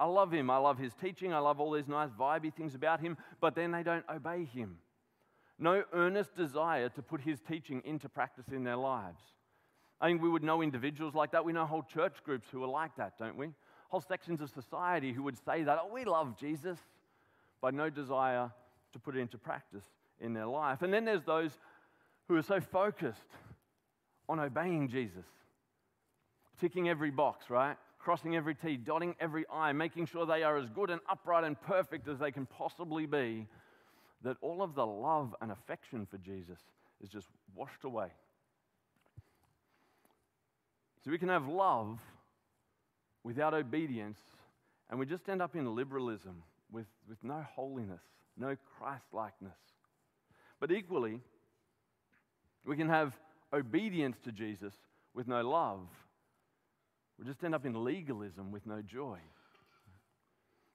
I 0.00 0.06
love 0.06 0.32
him. 0.32 0.48
I 0.48 0.56
love 0.56 0.78
his 0.78 0.94
teaching. 0.94 1.34
I 1.34 1.38
love 1.38 1.60
all 1.60 1.72
these 1.72 1.86
nice, 1.86 2.08
vibey 2.18 2.52
things 2.52 2.74
about 2.74 3.00
him, 3.00 3.18
but 3.38 3.54
then 3.54 3.70
they 3.70 3.82
don't 3.82 4.04
obey 4.08 4.46
him. 4.46 4.78
No 5.58 5.84
earnest 5.92 6.34
desire 6.34 6.88
to 6.88 7.02
put 7.02 7.20
his 7.20 7.38
teaching 7.46 7.82
into 7.84 8.08
practice 8.08 8.46
in 8.50 8.64
their 8.64 8.76
lives. 8.76 9.20
I 10.00 10.08
think 10.08 10.22
we 10.22 10.30
would 10.30 10.42
know 10.42 10.62
individuals 10.62 11.14
like 11.14 11.32
that. 11.32 11.44
We 11.44 11.52
know 11.52 11.66
whole 11.66 11.82
church 11.82 12.24
groups 12.24 12.48
who 12.50 12.64
are 12.64 12.68
like 12.68 12.96
that, 12.96 13.18
don't 13.18 13.36
we? 13.36 13.50
Whole 13.90 14.00
sections 14.00 14.40
of 14.40 14.48
society 14.48 15.12
who 15.12 15.22
would 15.24 15.36
say 15.44 15.64
that, 15.64 15.78
oh, 15.82 15.92
we 15.92 16.06
love 16.06 16.38
Jesus, 16.40 16.78
but 17.60 17.74
no 17.74 17.90
desire 17.90 18.50
to 18.94 18.98
put 18.98 19.14
it 19.16 19.18
into 19.18 19.36
practice 19.36 19.84
in 20.18 20.32
their 20.32 20.46
life. 20.46 20.80
And 20.80 20.94
then 20.94 21.04
there's 21.04 21.24
those 21.24 21.50
who 22.26 22.36
are 22.36 22.42
so 22.42 22.58
focused 22.58 23.28
on 24.30 24.40
obeying 24.40 24.88
Jesus, 24.88 25.26
ticking 26.58 26.88
every 26.88 27.10
box, 27.10 27.50
right? 27.50 27.76
Crossing 28.00 28.34
every 28.34 28.54
T, 28.54 28.76
dotting 28.76 29.14
every 29.20 29.44
I, 29.52 29.72
making 29.72 30.06
sure 30.06 30.24
they 30.24 30.42
are 30.42 30.56
as 30.56 30.70
good 30.70 30.88
and 30.90 31.00
upright 31.08 31.44
and 31.44 31.60
perfect 31.60 32.08
as 32.08 32.18
they 32.18 32.32
can 32.32 32.46
possibly 32.46 33.04
be, 33.04 33.46
that 34.22 34.38
all 34.40 34.62
of 34.62 34.74
the 34.74 34.86
love 34.86 35.34
and 35.40 35.52
affection 35.52 36.06
for 36.10 36.16
Jesus 36.18 36.58
is 37.02 37.10
just 37.10 37.28
washed 37.54 37.84
away. 37.84 38.08
So 41.04 41.10
we 41.10 41.18
can 41.18 41.28
have 41.28 41.46
love 41.46 42.00
without 43.22 43.54
obedience, 43.54 44.18
and 44.88 44.98
we 44.98 45.06
just 45.06 45.28
end 45.28 45.42
up 45.42 45.54
in 45.54 45.74
liberalism 45.74 46.42
with, 46.72 46.86
with 47.08 47.22
no 47.22 47.44
holiness, 47.54 48.02
no 48.36 48.56
Christ 48.78 49.04
likeness. 49.12 49.58
But 50.58 50.70
equally, 50.72 51.20
we 52.64 52.76
can 52.76 52.88
have 52.88 53.14
obedience 53.52 54.16
to 54.24 54.32
Jesus 54.32 54.74
with 55.14 55.28
no 55.28 55.46
love. 55.48 55.86
We 57.20 57.26
just 57.26 57.44
end 57.44 57.54
up 57.54 57.66
in 57.66 57.84
legalism 57.84 58.50
with 58.50 58.66
no 58.66 58.80
joy. 58.80 59.18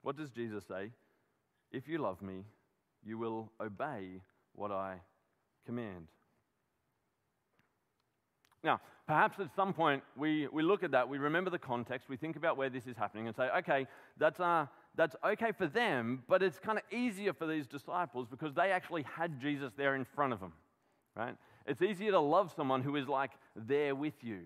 What 0.04 0.16
does 0.16 0.30
Jesus 0.30 0.64
say? 0.68 0.92
If 1.72 1.88
you 1.88 1.98
love 1.98 2.22
me, 2.22 2.44
you 3.04 3.18
will 3.18 3.52
obey 3.60 4.22
what 4.54 4.72
I 4.72 5.02
command. 5.66 6.08
Now, 8.64 8.80
perhaps 9.08 9.40
at 9.40 9.56
some 9.56 9.74
point 9.74 10.04
we, 10.16 10.48
we 10.48 10.62
look 10.62 10.84
at 10.84 10.92
that, 10.92 11.10
we 11.10 11.18
remember 11.18 11.50
the 11.50 11.58
context, 11.58 12.10
we 12.10 12.18
think 12.18 12.36
about 12.36 12.58
where 12.58 12.70
this 12.70 12.86
is 12.86 12.96
happening 12.96 13.26
and 13.26 13.36
say, 13.36 13.50
okay, 13.58 13.88
that's, 14.20 14.40
uh, 14.40 14.68
that's 14.96 15.16
okay 15.26 15.52
for 15.52 15.66
them, 15.66 16.24
but 16.30 16.44
it's 16.44 16.60
kind 16.60 16.78
of 16.78 16.84
easier 16.96 17.34
for 17.34 17.48
these 17.48 17.66
disciples 17.66 18.28
because 18.30 18.54
they 18.54 18.72
actually 18.72 19.04
had 19.04 19.42
Jesus 19.42 19.74
there 19.76 19.96
in 19.96 20.06
front 20.06 20.32
of 20.32 20.40
them, 20.40 20.54
right? 21.16 21.36
It's 21.66 21.82
easier 21.82 22.12
to 22.12 22.20
love 22.20 22.54
someone 22.56 22.84
who 22.84 22.96
is 22.96 23.08
like 23.08 23.32
there 23.56 23.96
with 23.96 24.24
you. 24.24 24.42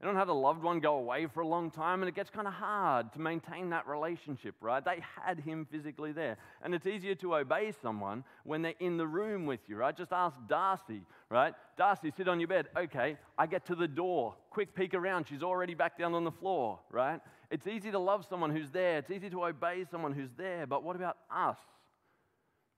You 0.00 0.04
don't 0.04 0.16
have 0.16 0.28
a 0.28 0.34
loved 0.34 0.62
one 0.62 0.80
go 0.80 0.96
away 0.96 1.26
for 1.26 1.40
a 1.40 1.46
long 1.46 1.70
time, 1.70 2.02
and 2.02 2.08
it 2.08 2.14
gets 2.14 2.28
kind 2.28 2.46
of 2.46 2.52
hard 2.52 3.14
to 3.14 3.20
maintain 3.20 3.70
that 3.70 3.88
relationship, 3.88 4.54
right? 4.60 4.84
They 4.84 5.02
had 5.24 5.40
him 5.40 5.66
physically 5.70 6.12
there. 6.12 6.36
And 6.62 6.74
it's 6.74 6.86
easier 6.86 7.14
to 7.16 7.36
obey 7.36 7.72
someone 7.80 8.22
when 8.44 8.60
they're 8.60 8.74
in 8.78 8.98
the 8.98 9.06
room 9.06 9.46
with 9.46 9.60
you, 9.68 9.76
right? 9.76 9.96
Just 9.96 10.12
ask 10.12 10.36
Darcy, 10.48 11.00
right? 11.30 11.54
Darcy, 11.78 12.12
sit 12.14 12.28
on 12.28 12.40
your 12.40 12.48
bed. 12.48 12.68
Okay, 12.76 13.16
I 13.38 13.46
get 13.46 13.64
to 13.66 13.74
the 13.74 13.88
door. 13.88 14.34
Quick 14.50 14.74
peek 14.74 14.92
around. 14.92 15.28
She's 15.28 15.42
already 15.42 15.72
back 15.72 15.98
down 15.98 16.12
on 16.12 16.24
the 16.24 16.30
floor, 16.30 16.78
right? 16.90 17.20
It's 17.50 17.66
easy 17.66 17.90
to 17.90 17.98
love 17.98 18.26
someone 18.28 18.54
who's 18.54 18.70
there, 18.70 18.98
it's 18.98 19.10
easy 19.10 19.30
to 19.30 19.44
obey 19.46 19.86
someone 19.90 20.12
who's 20.12 20.32
there. 20.36 20.66
But 20.66 20.82
what 20.82 20.96
about 20.96 21.16
us? 21.34 21.58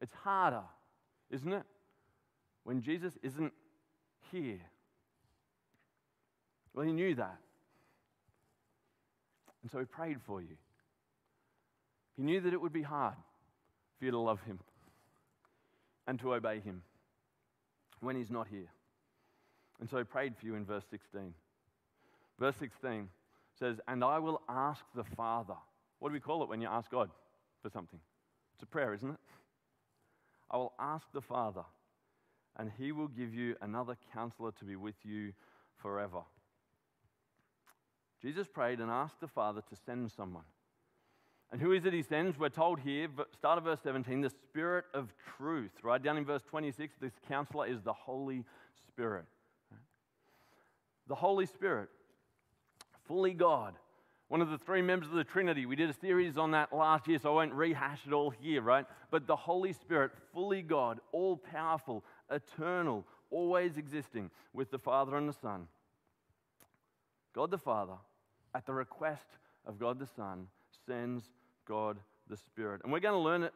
It's 0.01 0.13
harder, 0.13 0.63
isn't 1.33 1.53
it? 1.53 1.65
When 2.63 2.81
Jesus 2.81 3.15
isn't 3.25 3.53
here? 4.31 4.61
Well, 6.75 6.87
he 6.87 6.93
knew 6.93 7.15
that. 7.15 7.39
And 9.63 9.71
so 9.71 9.79
he 9.79 9.85
prayed 9.85 10.19
for 10.23 10.41
you. 10.41 10.57
He 12.17 12.23
knew 12.23 12.41
that 12.41 12.53
it 12.53 12.61
would 12.61 12.73
be 12.73 12.83
hard 12.83 13.15
for 13.99 14.05
you 14.05 14.11
to 14.11 14.19
love 14.19 14.41
him 14.43 14.59
and 16.07 16.19
to 16.21 16.35
obey 16.35 16.61
him 16.61 16.83
when 18.01 18.17
he's 18.17 18.31
not 18.31 18.49
here. 18.49 18.69
And 19.81 19.89
so 19.89 19.99
he 19.99 20.05
prayed 20.05 20.37
for 20.37 20.47
you 20.47 20.55
in 20.55 20.65
verse 20.65 20.85
16. 20.91 21.35
Verse 22.39 22.57
16 22.57 23.09
says, 23.59 23.81
And 23.87 24.03
I 24.03 24.19
will 24.19 24.43
ask 24.49 24.83
the 24.95 25.05
Father. 25.05 25.55
What 25.99 26.09
do 26.11 26.13
we 26.13 26.21
call 26.21 26.43
it 26.43 26.49
when 26.49 26.61
you 26.61 26.69
ask 26.69 26.91
God 26.91 27.11
for 27.63 27.71
something? 27.71 28.01
It's 28.55 28.63
a 28.63 28.67
prayer, 28.67 28.95
isn't 28.95 29.11
it? 29.11 29.21
I 30.51 30.57
will 30.57 30.73
ask 30.79 31.07
the 31.13 31.21
Father 31.21 31.65
and 32.59 32.73
he 32.77 32.93
will 32.93 33.09
give 33.09 33.33
you 33.33 33.55
another 33.63 33.97
counselor 34.13 34.51
to 34.53 34.65
be 34.65 34.77
with 34.77 34.97
you 35.05 35.33
forever. 35.77 36.23
Jesus 38.21 38.49
prayed 38.49 38.81
and 38.81 38.91
asked 38.91 39.21
the 39.21 39.29
Father 39.29 39.61
to 39.61 39.77
send 39.87 40.11
someone. 40.11 40.45
And 41.51 41.61
who 41.61 41.73
is 41.73 41.87
it 41.87 41.93
he 41.93 42.03
sends? 42.03 42.39
We're 42.39 42.51
told 42.51 42.81
here, 42.81 43.09
start 43.35 43.59
of 43.59 43.65
verse 43.65 43.81
17, 43.83 44.21
the 44.21 44.31
Spirit 44.31 44.85
of 44.93 45.15
truth. 45.37 45.71
Right 45.83 46.03
down 46.03 46.19
in 46.19 46.25
verse 46.25 46.43
26, 46.43 46.97
this 47.01 47.13
counselor 47.27 47.67
is 47.67 47.81
the 47.81 47.93
Holy 47.93 48.45
Spirit. 48.87 49.25
The 51.07 51.15
Holy 51.15 51.47
Spirit, 51.47 51.89
fully 53.07 53.33
God, 53.33 53.75
one 54.29 54.43
of 54.43 54.51
the 54.51 54.59
three 54.59 54.83
members 54.83 55.09
of 55.09 55.15
the 55.15 55.25
Trinity. 55.25 55.65
We 55.65 55.75
did 55.75 55.89
a 55.89 55.95
series 55.95 56.37
on 56.37 56.51
that 56.51 56.71
last 56.71 57.09
year, 57.09 57.19
so 57.19 57.31
I 57.31 57.35
won't 57.35 57.55
rehash 57.55 58.01
it 58.07 58.13
all 58.13 58.29
here, 58.29 58.61
right? 58.61 58.85
But 59.11 59.27
the 59.27 59.37
Holy 59.37 59.73
Spirit, 59.73 60.11
fully 60.35 60.61
God, 60.61 61.01
all 61.13 61.39
powerful, 61.39 62.05
eternal, 62.31 63.07
always 63.31 63.79
existing 63.79 64.31
with 64.53 64.71
the 64.71 64.79
Father 64.79 65.17
and 65.17 65.27
the 65.27 65.33
Son. 65.33 65.67
God 67.35 67.51
the 67.51 67.59
Father, 67.59 67.95
at 68.55 68.67
the 68.67 68.73
request 68.73 69.27
of 69.67 69.79
God 69.79 69.99
the 69.99 70.07
Son, 70.07 70.47
sends 70.87 71.25
God 71.67 71.99
the 72.29 72.37
Spirit. 72.37 72.81
And 72.83 72.93
we're 72.93 73.01
going 73.01 73.15
to 73.15 73.21
learn 73.21 73.49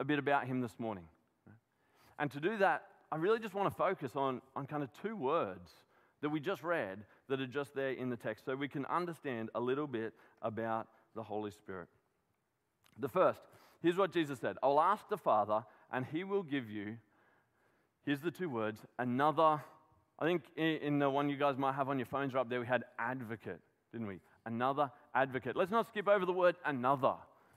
a 0.00 0.04
bit 0.04 0.18
about 0.18 0.46
him 0.46 0.60
this 0.60 0.78
morning. 0.78 1.04
And 2.18 2.30
to 2.30 2.40
do 2.40 2.58
that, 2.58 2.84
I 3.10 3.16
really 3.16 3.38
just 3.38 3.54
want 3.54 3.70
to 3.70 3.74
focus 3.74 4.16
on, 4.16 4.42
on 4.56 4.66
kind 4.66 4.82
of 4.82 4.90
two 5.02 5.16
words 5.16 5.70
that 6.20 6.28
we 6.28 6.40
just 6.40 6.62
read 6.62 7.04
that 7.28 7.40
are 7.40 7.46
just 7.46 7.74
there 7.74 7.92
in 7.92 8.10
the 8.10 8.16
text 8.16 8.44
so 8.44 8.56
we 8.56 8.68
can 8.68 8.84
understand 8.86 9.50
a 9.54 9.60
little 9.60 9.86
bit 9.86 10.14
about 10.42 10.88
the 11.14 11.22
Holy 11.22 11.50
Spirit. 11.50 11.88
The 12.98 13.08
first, 13.08 13.40
here's 13.82 13.96
what 13.96 14.12
Jesus 14.12 14.40
said 14.40 14.56
I'll 14.62 14.80
ask 14.80 15.08
the 15.08 15.16
Father, 15.16 15.64
and 15.92 16.04
he 16.06 16.24
will 16.24 16.42
give 16.42 16.68
you 16.68 16.96
Here's 18.08 18.20
the 18.20 18.30
two 18.30 18.48
words 18.48 18.80
another. 18.98 19.60
I 20.18 20.24
think 20.24 20.44
in 20.56 20.98
the 20.98 21.10
one 21.10 21.28
you 21.28 21.36
guys 21.36 21.58
might 21.58 21.74
have 21.74 21.90
on 21.90 21.98
your 21.98 22.06
phones 22.06 22.32
right 22.32 22.40
up 22.40 22.48
there, 22.48 22.58
we 22.58 22.66
had 22.66 22.84
advocate, 22.98 23.60
didn't 23.92 24.06
we? 24.06 24.20
Another 24.48 24.90
advocate. 25.14 25.56
Let's 25.56 25.70
not 25.70 25.86
skip 25.88 26.08
over 26.08 26.24
the 26.24 26.32
word 26.32 26.56
another. 26.64 27.12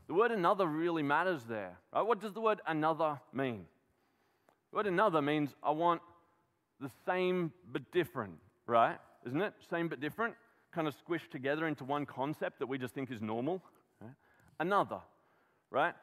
The 0.07 0.13
word 0.13 0.31
another 0.31 0.67
really 0.67 1.03
matters 1.03 1.45
there. 1.47 1.77
Right? 1.93 2.01
What 2.01 2.19
does 2.19 2.33
the 2.33 2.41
word 2.41 2.59
another 2.67 3.17
mean? 3.31 3.65
The 4.71 4.75
word 4.75 4.87
another 4.87 5.21
means 5.21 5.55
I 5.63 5.71
want 5.71 6.01
the 6.81 6.91
same 7.05 7.53
but 7.71 7.89
different, 7.93 8.33
right? 8.67 8.97
Isn't 9.25 9.41
it? 9.41 9.53
Same 9.69 9.87
but 9.87 10.01
different, 10.01 10.35
kind 10.73 10.85
of 10.85 10.93
squished 10.93 11.29
together 11.31 11.65
into 11.65 11.85
one 11.85 12.05
concept 12.05 12.59
that 12.59 12.67
we 12.67 12.77
just 12.77 12.93
think 12.93 13.09
is 13.09 13.21
normal. 13.21 13.63
Right? 14.01 14.11
Another, 14.59 14.99
right? 15.69 15.93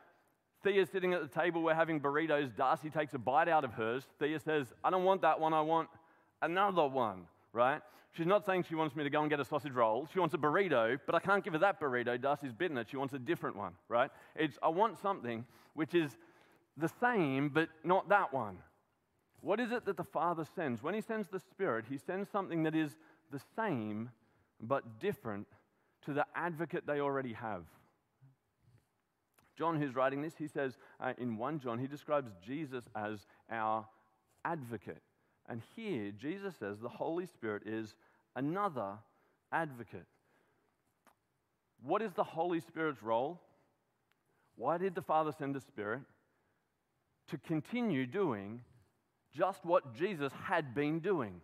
Thea's 0.64 0.88
sitting 0.88 1.12
at 1.12 1.21
the 1.21 1.40
table, 1.40 1.62
we're 1.62 1.75
having 1.75 2.00
burritos. 2.00 2.57
Darcy 2.57 2.88
takes 2.88 3.12
a 3.12 3.18
bite 3.18 3.49
out 3.49 3.62
of 3.62 3.75
hers. 3.75 4.04
Thea 4.18 4.40
says, 4.40 4.73
I 4.83 4.88
don't 4.88 5.04
want 5.04 5.21
that 5.21 5.38
one, 5.38 5.52
I 5.52 5.61
want 5.61 5.90
another 6.40 6.87
one, 6.87 7.26
right? 7.52 7.81
She's 8.12 8.26
not 8.26 8.45
saying 8.45 8.64
she 8.69 8.75
wants 8.75 8.97
me 8.97 9.05
to 9.05 9.11
go 9.11 9.21
and 9.21 9.31
get 9.31 9.38
a 9.38 9.45
sausage 9.45 9.73
roll. 9.73 10.09
She 10.12 10.19
wants 10.19 10.35
a 10.35 10.38
burrito, 10.38 10.99
but 11.07 11.14
I 11.14 11.21
can't 11.21 11.45
give 11.45 11.52
her 11.52 11.59
that 11.61 11.81
burrito. 11.81 12.21
Darcy's 12.21 12.52
bitten 12.52 12.78
it. 12.78 12.88
She 12.90 12.97
wants 12.97 13.14
a 13.14 13.19
different 13.19 13.57
one, 13.57 13.73
right? 13.88 14.11
It's, 14.35 14.59
I 14.62 14.69
want 14.69 14.99
something 15.00 15.45
which 15.75 15.95
is 15.95 16.17
the 16.76 16.90
same, 17.00 17.49
but 17.49 17.69
not 17.85 18.09
that 18.09 18.33
one. 18.33 18.59
What 19.40 19.61
is 19.61 19.71
it 19.71 19.85
that 19.85 19.97
the 19.97 20.05
Father 20.05 20.45
sends? 20.57 20.83
When 20.83 20.95
He 20.95 21.00
sends 21.00 21.28
the 21.28 21.38
Spirit, 21.38 21.85
He 21.88 21.99
sends 21.99 22.28
something 22.31 22.64
that 22.64 22.75
is 22.75 22.97
the 23.31 23.40
same, 23.57 24.11
but 24.61 24.99
different 25.00 25.47
to 26.07 26.12
the 26.12 26.25
advocate 26.35 26.87
they 26.87 27.00
already 27.00 27.35
have. 27.35 27.64
John, 29.57 29.81
who's 29.81 29.95
writing 29.95 30.23
this, 30.23 30.35
he 30.38 30.47
says 30.47 30.78
uh, 31.00 31.14
in 31.19 31.37
1 31.37 31.59
John, 31.59 31.78
he 31.81 31.88
describes 31.88 32.31
Jesus 32.47 32.85
as 32.95 33.26
our 33.50 33.87
advocate. 34.45 35.02
And 35.49 35.62
here, 35.75 36.12
Jesus 36.12 36.55
says 36.57 36.78
the 36.78 36.88
Holy 36.88 37.26
Spirit 37.26 37.62
is 37.67 37.95
another 38.37 38.99
advocate. 39.50 40.07
What 41.83 42.02
is 42.02 42.12
the 42.12 42.25
Holy 42.25 42.61
Spirit's 42.61 43.02
role? 43.02 43.40
Why 44.57 44.76
did 44.76 44.95
the 44.95 45.02
Father 45.02 45.33
send 45.33 45.55
the 45.55 45.61
Spirit? 45.61 46.02
To 47.28 47.38
continue 47.38 48.07
doing 48.07 48.61
just 49.37 49.64
what 49.64 49.95
Jesus 49.95 50.33
had 50.45 50.75
been 50.75 51.00
doing. 51.00 51.40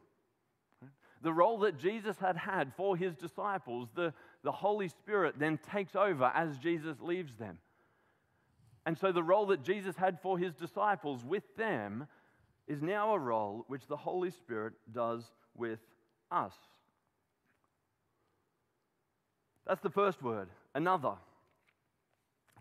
The 1.23 1.33
role 1.33 1.59
that 1.61 1.79
Jesus 1.79 2.19
had 2.19 2.37
had 2.37 2.73
for 2.77 2.97
his 2.97 3.15
disciples, 3.15 3.89
the, 3.95 4.13
the 4.43 4.53
Holy 4.53 4.89
Spirit 4.89 5.37
then 5.39 5.59
takes 5.73 5.97
over 5.97 6.31
as 6.35 6.59
Jesus 6.59 7.01
leaves 7.01 7.35
them. 7.37 7.59
And 8.85 8.99
so 8.99 9.13
the 9.13 9.23
role 9.23 9.47
that 9.47 9.63
Jesus 9.63 9.97
had 9.97 10.21
for 10.21 10.39
his 10.39 10.53
disciples 10.55 11.25
with 11.25 11.45
them 11.57 12.07
is 12.69 12.81
now 12.83 13.15
a 13.15 13.19
role 13.19 13.65
which 13.69 13.87
the 13.89 13.97
Holy 13.97 14.31
Spirit 14.31 14.73
does 14.93 15.23
with 15.55 15.79
us. 16.31 16.53
That's 19.67 19.83
the 19.83 19.91
first 19.91 20.23
word, 20.23 20.49
another. 20.75 21.15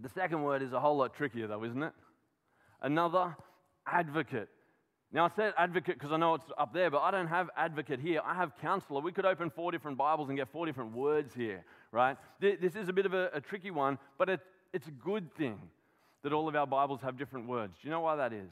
The 0.02 0.10
second 0.10 0.44
word 0.44 0.62
is 0.62 0.74
a 0.74 0.80
whole 0.80 0.98
lot 0.98 1.16
trickier, 1.16 1.48
though, 1.48 1.64
isn't 1.64 1.84
it? 1.84 1.94
Another 2.82 3.36
advocate. 3.88 4.50
Now, 5.12 5.26
I 5.26 5.30
said 5.36 5.54
advocate 5.58 5.96
because 5.96 6.12
I 6.12 6.18
know 6.18 6.34
it's 6.34 6.46
up 6.58 6.74
there, 6.74 6.90
but 6.90 7.02
I 7.02 7.12
don't 7.12 7.28
have 7.28 7.50
advocate 7.56 8.00
here. 8.00 8.22
I 8.26 8.34
have 8.34 8.58
counselor. 8.60 9.00
We 9.00 9.12
could 9.12 9.26
open 9.26 9.52
four 9.52 9.72
different 9.72 9.98
Bibles 9.98 10.30
and 10.30 10.38
get 10.38 10.52
four 10.52 10.66
different 10.66 10.96
words 10.96 11.34
here, 11.36 11.64
right? 11.92 12.18
This 12.40 12.76
is 12.76 12.90
a 12.90 12.94
bit 12.94 13.06
of 13.06 13.14
a, 13.14 13.30
a 13.34 13.40
tricky 13.40 13.70
one, 13.70 14.00
but 14.18 14.28
it, 14.28 14.40
it's 14.74 14.88
a 14.88 14.92
good 14.92 15.34
thing 15.36 15.60
that 16.24 16.34
all 16.34 16.48
of 16.48 16.56
our 16.56 16.66
Bibles 16.66 17.02
have 17.02 17.18
different 17.18 17.48
words. 17.48 17.74
Do 17.82 17.88
you 17.88 17.92
know 17.92 18.00
why 18.00 18.16
that 18.16 18.34
is? 18.34 18.50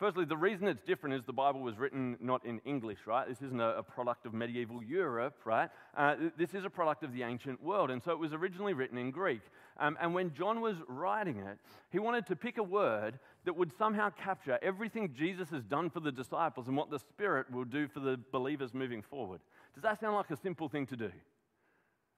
Firstly, 0.00 0.24
the 0.24 0.34
reason 0.34 0.66
it's 0.66 0.80
different 0.82 1.14
is 1.14 1.24
the 1.26 1.32
Bible 1.34 1.60
was 1.60 1.76
written 1.76 2.16
not 2.20 2.42
in 2.46 2.58
English, 2.64 3.00
right? 3.06 3.28
This 3.28 3.42
isn't 3.42 3.60
a, 3.60 3.76
a 3.76 3.82
product 3.82 4.24
of 4.24 4.32
medieval 4.32 4.82
Europe, 4.82 5.36
right? 5.44 5.68
Uh, 5.94 6.16
this 6.38 6.54
is 6.54 6.64
a 6.64 6.70
product 6.70 7.02
of 7.04 7.12
the 7.12 7.22
ancient 7.22 7.62
world. 7.62 7.90
And 7.90 8.02
so 8.02 8.10
it 8.12 8.18
was 8.18 8.32
originally 8.32 8.72
written 8.72 8.96
in 8.96 9.10
Greek. 9.10 9.42
Um, 9.78 9.98
and 10.00 10.14
when 10.14 10.32
John 10.32 10.62
was 10.62 10.76
writing 10.88 11.36
it, 11.36 11.58
he 11.90 11.98
wanted 11.98 12.26
to 12.28 12.34
pick 12.34 12.56
a 12.56 12.62
word 12.62 13.18
that 13.44 13.54
would 13.54 13.76
somehow 13.76 14.08
capture 14.08 14.58
everything 14.62 15.12
Jesus 15.14 15.50
has 15.50 15.64
done 15.64 15.90
for 15.90 16.00
the 16.00 16.10
disciples 16.10 16.66
and 16.66 16.78
what 16.78 16.90
the 16.90 16.98
Spirit 16.98 17.50
will 17.52 17.66
do 17.66 17.86
for 17.86 18.00
the 18.00 18.18
believers 18.32 18.72
moving 18.72 19.02
forward. 19.02 19.40
Does 19.74 19.82
that 19.82 20.00
sound 20.00 20.16
like 20.16 20.30
a 20.30 20.36
simple 20.36 20.70
thing 20.70 20.86
to 20.86 20.96
do? 20.96 21.10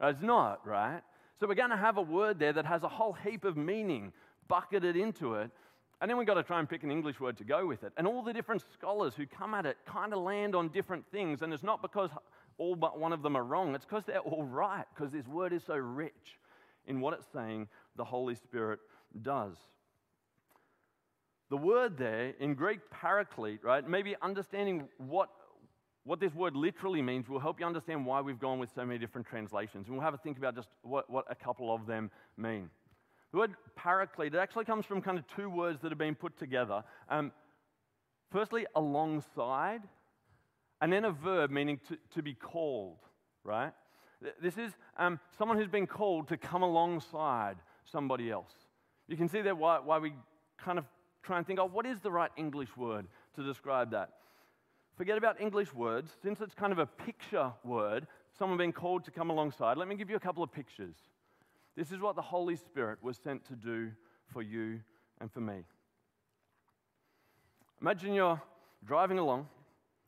Uh, 0.00 0.06
it's 0.06 0.22
not, 0.22 0.64
right? 0.64 1.00
So 1.40 1.48
we're 1.48 1.54
going 1.54 1.70
to 1.70 1.76
have 1.76 1.96
a 1.96 2.02
word 2.02 2.38
there 2.38 2.52
that 2.52 2.64
has 2.64 2.84
a 2.84 2.88
whole 2.88 3.12
heap 3.12 3.44
of 3.44 3.56
meaning 3.56 4.12
bucketed 4.46 4.96
into 4.96 5.34
it. 5.34 5.50
And 6.02 6.10
then 6.10 6.18
we've 6.18 6.26
got 6.26 6.34
to 6.34 6.42
try 6.42 6.58
and 6.58 6.68
pick 6.68 6.82
an 6.82 6.90
English 6.90 7.20
word 7.20 7.38
to 7.38 7.44
go 7.44 7.64
with 7.64 7.84
it. 7.84 7.92
And 7.96 8.08
all 8.08 8.24
the 8.24 8.32
different 8.32 8.64
scholars 8.74 9.14
who 9.14 9.24
come 9.24 9.54
at 9.54 9.66
it 9.66 9.76
kind 9.86 10.12
of 10.12 10.18
land 10.18 10.56
on 10.56 10.68
different 10.68 11.04
things. 11.12 11.42
And 11.42 11.52
it's 11.52 11.62
not 11.62 11.80
because 11.80 12.10
all 12.58 12.74
but 12.74 12.98
one 12.98 13.12
of 13.12 13.22
them 13.22 13.36
are 13.36 13.44
wrong, 13.44 13.76
it's 13.76 13.84
because 13.84 14.04
they're 14.04 14.18
all 14.18 14.42
right, 14.42 14.84
because 14.92 15.12
this 15.12 15.28
word 15.28 15.52
is 15.52 15.62
so 15.64 15.76
rich 15.76 16.40
in 16.88 17.00
what 17.00 17.14
it's 17.14 17.26
saying 17.32 17.68
the 17.94 18.04
Holy 18.04 18.34
Spirit 18.34 18.80
does. 19.22 19.54
The 21.50 21.56
word 21.56 21.96
there 21.96 22.34
in 22.40 22.54
Greek, 22.54 22.80
paraclete, 22.90 23.62
right? 23.62 23.88
Maybe 23.88 24.16
understanding 24.22 24.88
what, 24.98 25.28
what 26.02 26.18
this 26.18 26.34
word 26.34 26.56
literally 26.56 27.00
means 27.00 27.28
will 27.28 27.38
help 27.38 27.60
you 27.60 27.66
understand 27.66 28.04
why 28.04 28.20
we've 28.22 28.40
gone 28.40 28.58
with 28.58 28.70
so 28.74 28.84
many 28.84 28.98
different 28.98 29.26
translations. 29.28 29.86
And 29.86 29.96
we'll 29.96 30.04
have 30.04 30.14
a 30.14 30.18
think 30.18 30.36
about 30.36 30.56
just 30.56 30.68
what, 30.82 31.08
what 31.08 31.26
a 31.30 31.34
couple 31.36 31.72
of 31.72 31.86
them 31.86 32.10
mean. 32.36 32.70
The 33.32 33.38
word 33.38 33.54
paraclete, 33.76 34.34
it 34.34 34.38
actually 34.38 34.66
comes 34.66 34.84
from 34.84 35.00
kind 35.00 35.18
of 35.18 35.26
two 35.26 35.48
words 35.48 35.80
that 35.82 35.90
have 35.90 35.98
been 35.98 36.14
put 36.14 36.38
together. 36.38 36.84
Um, 37.08 37.32
firstly, 38.30 38.66
alongside, 38.76 39.82
and 40.80 40.92
then 40.92 41.04
a 41.04 41.12
verb 41.12 41.50
meaning 41.50 41.80
to, 41.88 41.96
to 42.14 42.22
be 42.22 42.34
called, 42.34 42.98
right? 43.42 43.72
This 44.40 44.58
is 44.58 44.72
um, 44.98 45.18
someone 45.38 45.56
who's 45.56 45.68
been 45.68 45.86
called 45.86 46.28
to 46.28 46.36
come 46.36 46.62
alongside 46.62 47.56
somebody 47.84 48.30
else. 48.30 48.52
You 49.08 49.16
can 49.16 49.28
see 49.28 49.40
there 49.40 49.54
why, 49.54 49.80
why 49.80 49.98
we 49.98 50.12
kind 50.58 50.78
of 50.78 50.84
try 51.22 51.38
and 51.38 51.46
think, 51.46 51.58
oh, 51.58 51.66
what 51.66 51.86
is 51.86 52.00
the 52.00 52.10
right 52.10 52.30
English 52.36 52.76
word 52.76 53.06
to 53.36 53.42
describe 53.42 53.90
that? 53.92 54.10
Forget 54.96 55.16
about 55.16 55.40
English 55.40 55.72
words. 55.72 56.12
Since 56.22 56.40
it's 56.40 56.54
kind 56.54 56.72
of 56.72 56.78
a 56.78 56.86
picture 56.86 57.52
word, 57.64 58.06
someone 58.38 58.58
being 58.58 58.72
called 58.72 59.04
to 59.06 59.10
come 59.10 59.30
alongside, 59.30 59.78
let 59.78 59.88
me 59.88 59.94
give 59.94 60.10
you 60.10 60.16
a 60.16 60.20
couple 60.20 60.42
of 60.42 60.52
pictures. 60.52 60.94
This 61.76 61.90
is 61.90 62.00
what 62.00 62.16
the 62.16 62.22
Holy 62.22 62.56
Spirit 62.56 62.98
was 63.02 63.16
sent 63.16 63.44
to 63.46 63.54
do 63.54 63.90
for 64.26 64.42
you 64.42 64.80
and 65.20 65.30
for 65.30 65.40
me. 65.40 65.64
Imagine 67.80 68.14
you're 68.14 68.40
driving 68.84 69.18
along, 69.18 69.48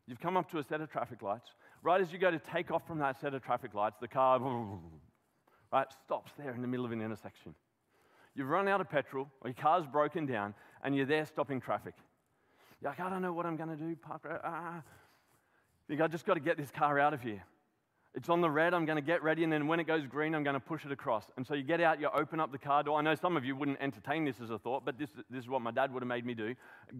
you've 0.07 0.19
come 0.19 0.37
up 0.37 0.49
to 0.51 0.59
a 0.59 0.63
set 0.63 0.81
of 0.81 0.91
traffic 0.91 1.21
lights. 1.21 1.49
Right 1.81 2.01
as 2.01 2.11
you 2.11 2.17
go 2.17 2.31
to 2.31 2.39
take 2.39 2.71
off 2.71 2.85
from 2.87 2.99
that 2.99 3.19
set 3.19 3.33
of 3.33 3.43
traffic 3.43 3.73
lights, 3.73 3.97
the 3.99 4.07
car 4.07 4.39
right, 5.71 5.87
stops 6.05 6.31
there 6.37 6.53
in 6.53 6.61
the 6.61 6.67
middle 6.67 6.85
of 6.85 6.91
an 6.91 7.01
intersection. 7.01 7.53
You've 8.35 8.49
run 8.49 8.67
out 8.67 8.81
of 8.81 8.89
petrol, 8.89 9.29
or 9.41 9.49
your 9.49 9.55
car's 9.55 9.85
broken 9.85 10.25
down, 10.25 10.53
and 10.83 10.95
you're 10.95 11.05
there 11.05 11.25
stopping 11.25 11.61
traffic. 11.61 11.93
You're 12.81 12.91
like, 12.91 12.99
I 12.99 13.09
don't 13.09 13.21
know 13.21 13.33
what 13.33 13.45
I'm 13.45 13.55
going 13.55 13.69
to 13.69 13.75
do, 13.75 13.95
Parker. 13.95 14.41
Ah. 14.43 14.75
You 15.87 15.95
think, 15.95 16.01
I 16.01 16.07
just 16.07 16.25
got 16.25 16.33
to 16.33 16.39
get 16.39 16.57
this 16.57 16.71
car 16.71 16.99
out 16.99 17.13
of 17.13 17.21
here. 17.21 17.43
It's 18.15 18.29
on 18.29 18.39
the 18.39 18.49
red, 18.49 18.73
I'm 18.73 18.85
going 18.85 18.95
to 18.95 19.01
get 19.01 19.23
ready, 19.23 19.43
and 19.43 19.51
then 19.51 19.67
when 19.67 19.81
it 19.81 19.87
goes 19.87 20.07
green, 20.07 20.33
I'm 20.35 20.43
going 20.43 20.53
to 20.53 20.59
push 20.61 20.85
it 20.85 20.91
across. 20.91 21.25
And 21.35 21.45
so 21.45 21.53
you 21.53 21.63
get 21.63 21.81
out, 21.81 21.99
you 21.99 22.07
open 22.15 22.39
up 22.39 22.49
the 22.49 22.57
car 22.57 22.81
door. 22.81 22.97
I 22.97 23.01
know 23.01 23.13
some 23.13 23.35
of 23.35 23.43
you 23.43 23.57
wouldn't 23.57 23.77
entertain 23.81 24.23
this 24.23 24.37
as 24.41 24.51
a 24.51 24.57
thought, 24.57 24.85
but 24.85 24.97
this, 24.97 25.09
this 25.29 25.43
is 25.43 25.49
what 25.49 25.61
my 25.61 25.71
dad 25.71 25.93
would 25.93 26.01
have 26.01 26.07
made 26.07 26.25
me 26.25 26.33
do. 26.33 26.55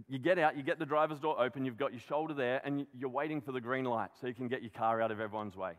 You 0.09 0.19
get 0.19 0.37
out, 0.37 0.57
you 0.57 0.63
get 0.63 0.77
the 0.77 0.85
driver's 0.85 1.19
door 1.19 1.41
open, 1.41 1.63
you've 1.63 1.77
got 1.77 1.93
your 1.93 2.01
shoulder 2.01 2.33
there, 2.33 2.61
and 2.65 2.85
you're 2.99 3.09
waiting 3.09 3.39
for 3.39 3.53
the 3.53 3.61
green 3.61 3.85
light 3.85 4.09
so 4.19 4.27
you 4.27 4.33
can 4.33 4.49
get 4.49 4.61
your 4.61 4.71
car 4.71 5.01
out 5.01 5.09
of 5.09 5.21
everyone's 5.21 5.55
way. 5.55 5.73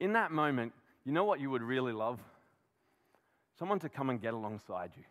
In 0.00 0.14
that 0.14 0.32
moment, 0.32 0.72
you 1.04 1.12
know 1.12 1.24
what 1.24 1.38
you 1.38 1.50
would 1.50 1.62
really 1.62 1.92
love? 1.92 2.18
Someone 3.58 3.80
to 3.80 3.90
come 3.90 4.08
and 4.08 4.20
get 4.20 4.32
alongside 4.32 4.92
you. 4.96 5.04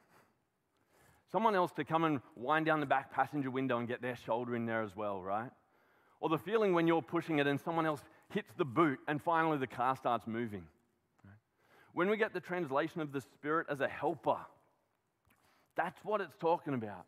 Someone 1.32 1.54
else 1.54 1.72
to 1.74 1.84
come 1.84 2.06
and 2.06 2.22
wind 2.36 2.66
down 2.66 2.80
the 2.80 2.86
back 2.88 3.12
passenger 3.12 3.52
window 3.52 3.78
and 3.78 3.88
get 3.88 4.02
their 4.02 4.16
shoulder 4.16 4.56
in 4.56 4.66
there 4.66 4.82
as 4.82 4.96
well, 4.96 5.22
right? 5.22 5.52
Or 6.22 6.30
the 6.30 6.38
feeling 6.38 6.74
when 6.74 6.88
you're 6.88 7.02
pushing 7.02 7.40
it 7.40 7.46
and 7.46 7.60
someone 7.60 7.86
else 7.86 8.02
hits 8.30 8.52
the 8.58 8.66
boot, 8.66 9.00
and 9.08 9.22
finally 9.22 9.58
the 9.58 9.68
car 9.68 9.96
starts 9.96 10.28
moving. 10.28 10.64
When 11.94 12.10
we 12.10 12.18
get 12.18 12.34
the 12.34 12.42
translation 12.42 13.02
of 13.02 13.14
the 13.14 13.22
Spirit 13.22 13.68
as 13.70 13.80
a 13.80 13.88
helper, 13.88 14.40
that's 15.78 15.98
what 16.04 16.22
it's 16.22 16.36
talking 16.40 16.74
about. 16.74 17.06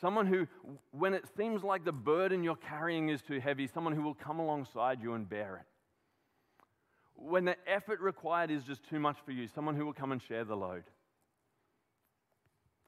Someone 0.00 0.26
who, 0.26 0.48
when 0.90 1.14
it 1.14 1.24
seems 1.36 1.62
like 1.62 1.84
the 1.84 1.92
burden 1.92 2.42
you're 2.42 2.56
carrying 2.56 3.08
is 3.08 3.22
too 3.22 3.38
heavy, 3.38 3.68
someone 3.68 3.94
who 3.94 4.02
will 4.02 4.14
come 4.14 4.40
alongside 4.40 5.00
you 5.00 5.14
and 5.14 5.28
bear 5.28 5.56
it. 5.56 5.66
When 7.14 7.44
the 7.44 7.56
effort 7.68 8.00
required 8.00 8.50
is 8.50 8.64
just 8.64 8.82
too 8.90 8.98
much 8.98 9.16
for 9.24 9.30
you, 9.30 9.46
someone 9.46 9.76
who 9.76 9.86
will 9.86 9.92
come 9.92 10.10
and 10.10 10.20
share 10.20 10.44
the 10.44 10.56
load. 10.56 10.82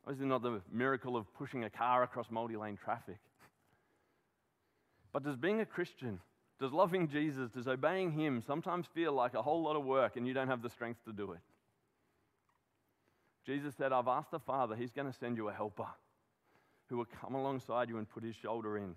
Obviously, 0.04 0.26
not 0.26 0.42
the 0.42 0.60
miracle 0.72 1.16
of 1.16 1.32
pushing 1.34 1.64
a 1.64 1.70
car 1.70 2.02
across 2.02 2.30
multi 2.30 2.56
lane 2.56 2.76
traffic. 2.76 3.18
But 5.12 5.22
does 5.22 5.36
being 5.36 5.60
a 5.60 5.66
Christian 5.66 6.20
does 6.58 6.72
loving 6.72 7.08
Jesus, 7.08 7.50
does 7.50 7.68
obeying 7.68 8.12
Him 8.12 8.42
sometimes 8.46 8.86
feel 8.94 9.12
like 9.12 9.34
a 9.34 9.42
whole 9.42 9.62
lot 9.62 9.76
of 9.76 9.84
work 9.84 10.16
and 10.16 10.26
you 10.26 10.34
don't 10.34 10.48
have 10.48 10.62
the 10.62 10.70
strength 10.70 11.04
to 11.04 11.12
do 11.12 11.32
it? 11.32 11.40
Jesus 13.44 13.74
said, 13.76 13.92
I've 13.92 14.08
asked 14.08 14.30
the 14.30 14.40
Father, 14.40 14.74
He's 14.74 14.92
going 14.92 15.10
to 15.10 15.16
send 15.18 15.36
you 15.36 15.48
a 15.48 15.52
helper 15.52 15.86
who 16.88 16.96
will 16.96 17.06
come 17.20 17.34
alongside 17.34 17.88
you 17.88 17.98
and 17.98 18.08
put 18.08 18.24
His 18.24 18.34
shoulder 18.34 18.76
in. 18.78 18.94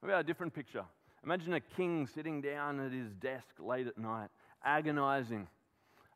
What 0.00 0.08
about 0.08 0.20
a 0.20 0.24
different 0.24 0.54
picture? 0.54 0.84
Imagine 1.24 1.52
a 1.52 1.60
king 1.60 2.06
sitting 2.06 2.40
down 2.40 2.80
at 2.80 2.92
his 2.92 3.12
desk 3.12 3.54
late 3.58 3.86
at 3.86 3.98
night, 3.98 4.30
agonizing 4.64 5.46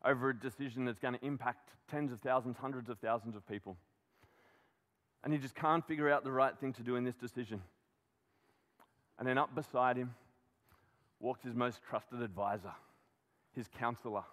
over 0.03 0.29
a 0.29 0.39
decision 0.39 0.85
that's 0.85 0.99
going 0.99 1.13
to 1.13 1.23
impact 1.23 1.69
tens 1.89 2.11
of 2.11 2.19
thousands, 2.19 2.57
hundreds 2.57 2.89
of 2.89 2.97
thousands 2.99 3.35
of 3.35 3.47
people. 3.47 3.77
And 5.23 5.31
he 5.31 5.39
just 5.39 5.55
can't 5.55 5.85
figure 5.87 6.09
out 6.09 6.23
the 6.23 6.31
right 6.31 6.57
thing 6.57 6.73
to 6.73 6.83
do 6.83 6.95
in 6.95 7.03
this 7.03 7.15
decision. 7.15 7.61
And 9.17 9.27
then 9.27 9.37
up 9.37 9.55
beside 9.55 9.97
him 9.97 10.13
walks 11.19 11.43
his 11.43 11.55
most 11.55 11.81
trusted 11.89 12.21
advisor, 12.21 12.73
his 13.55 13.67
counselor, 13.79 14.23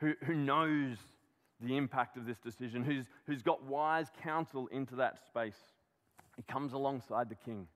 who, 0.00 0.14
who 0.24 0.34
knows 0.34 0.96
the 1.60 1.76
impact 1.76 2.16
of 2.16 2.26
this 2.26 2.38
decision, 2.38 2.84
who's, 2.84 3.06
who's 3.26 3.42
got 3.42 3.64
wise 3.64 4.06
counsel 4.22 4.68
into 4.68 4.96
that 4.96 5.18
space. 5.26 5.58
He 6.36 6.42
comes 6.42 6.72
alongside 6.72 7.28
the 7.28 7.34
king 7.34 7.66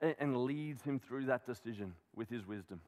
and, 0.00 0.14
and 0.18 0.44
leads 0.44 0.82
him 0.82 0.98
through 0.98 1.26
that 1.26 1.46
decision 1.46 1.94
with 2.14 2.28
his 2.28 2.46
wisdom. 2.46 2.80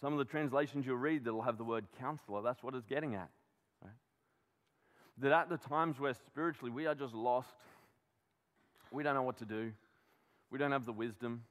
Some 0.00 0.12
of 0.12 0.18
the 0.18 0.26
translations 0.26 0.84
you'll 0.84 0.96
read 0.96 1.24
that'll 1.24 1.42
have 1.42 1.56
the 1.56 1.64
word 1.64 1.86
counselor, 1.98 2.42
that's 2.42 2.62
what 2.62 2.74
it's 2.74 2.84
getting 2.84 3.14
at. 3.14 3.30
Right? 3.82 3.92
That 5.18 5.32
at 5.32 5.48
the 5.48 5.56
times 5.56 5.98
where 5.98 6.12
spiritually 6.12 6.70
we 6.70 6.86
are 6.86 6.94
just 6.94 7.14
lost, 7.14 7.54
we 8.94 9.02
don't 9.02 9.14
know 9.14 9.22
what 9.22 9.38
to 9.38 9.44
do, 9.44 9.72
we 10.50 10.58
don't 10.58 10.70
have 10.70 10.86
the 10.86 10.92
wisdom, 10.92 11.42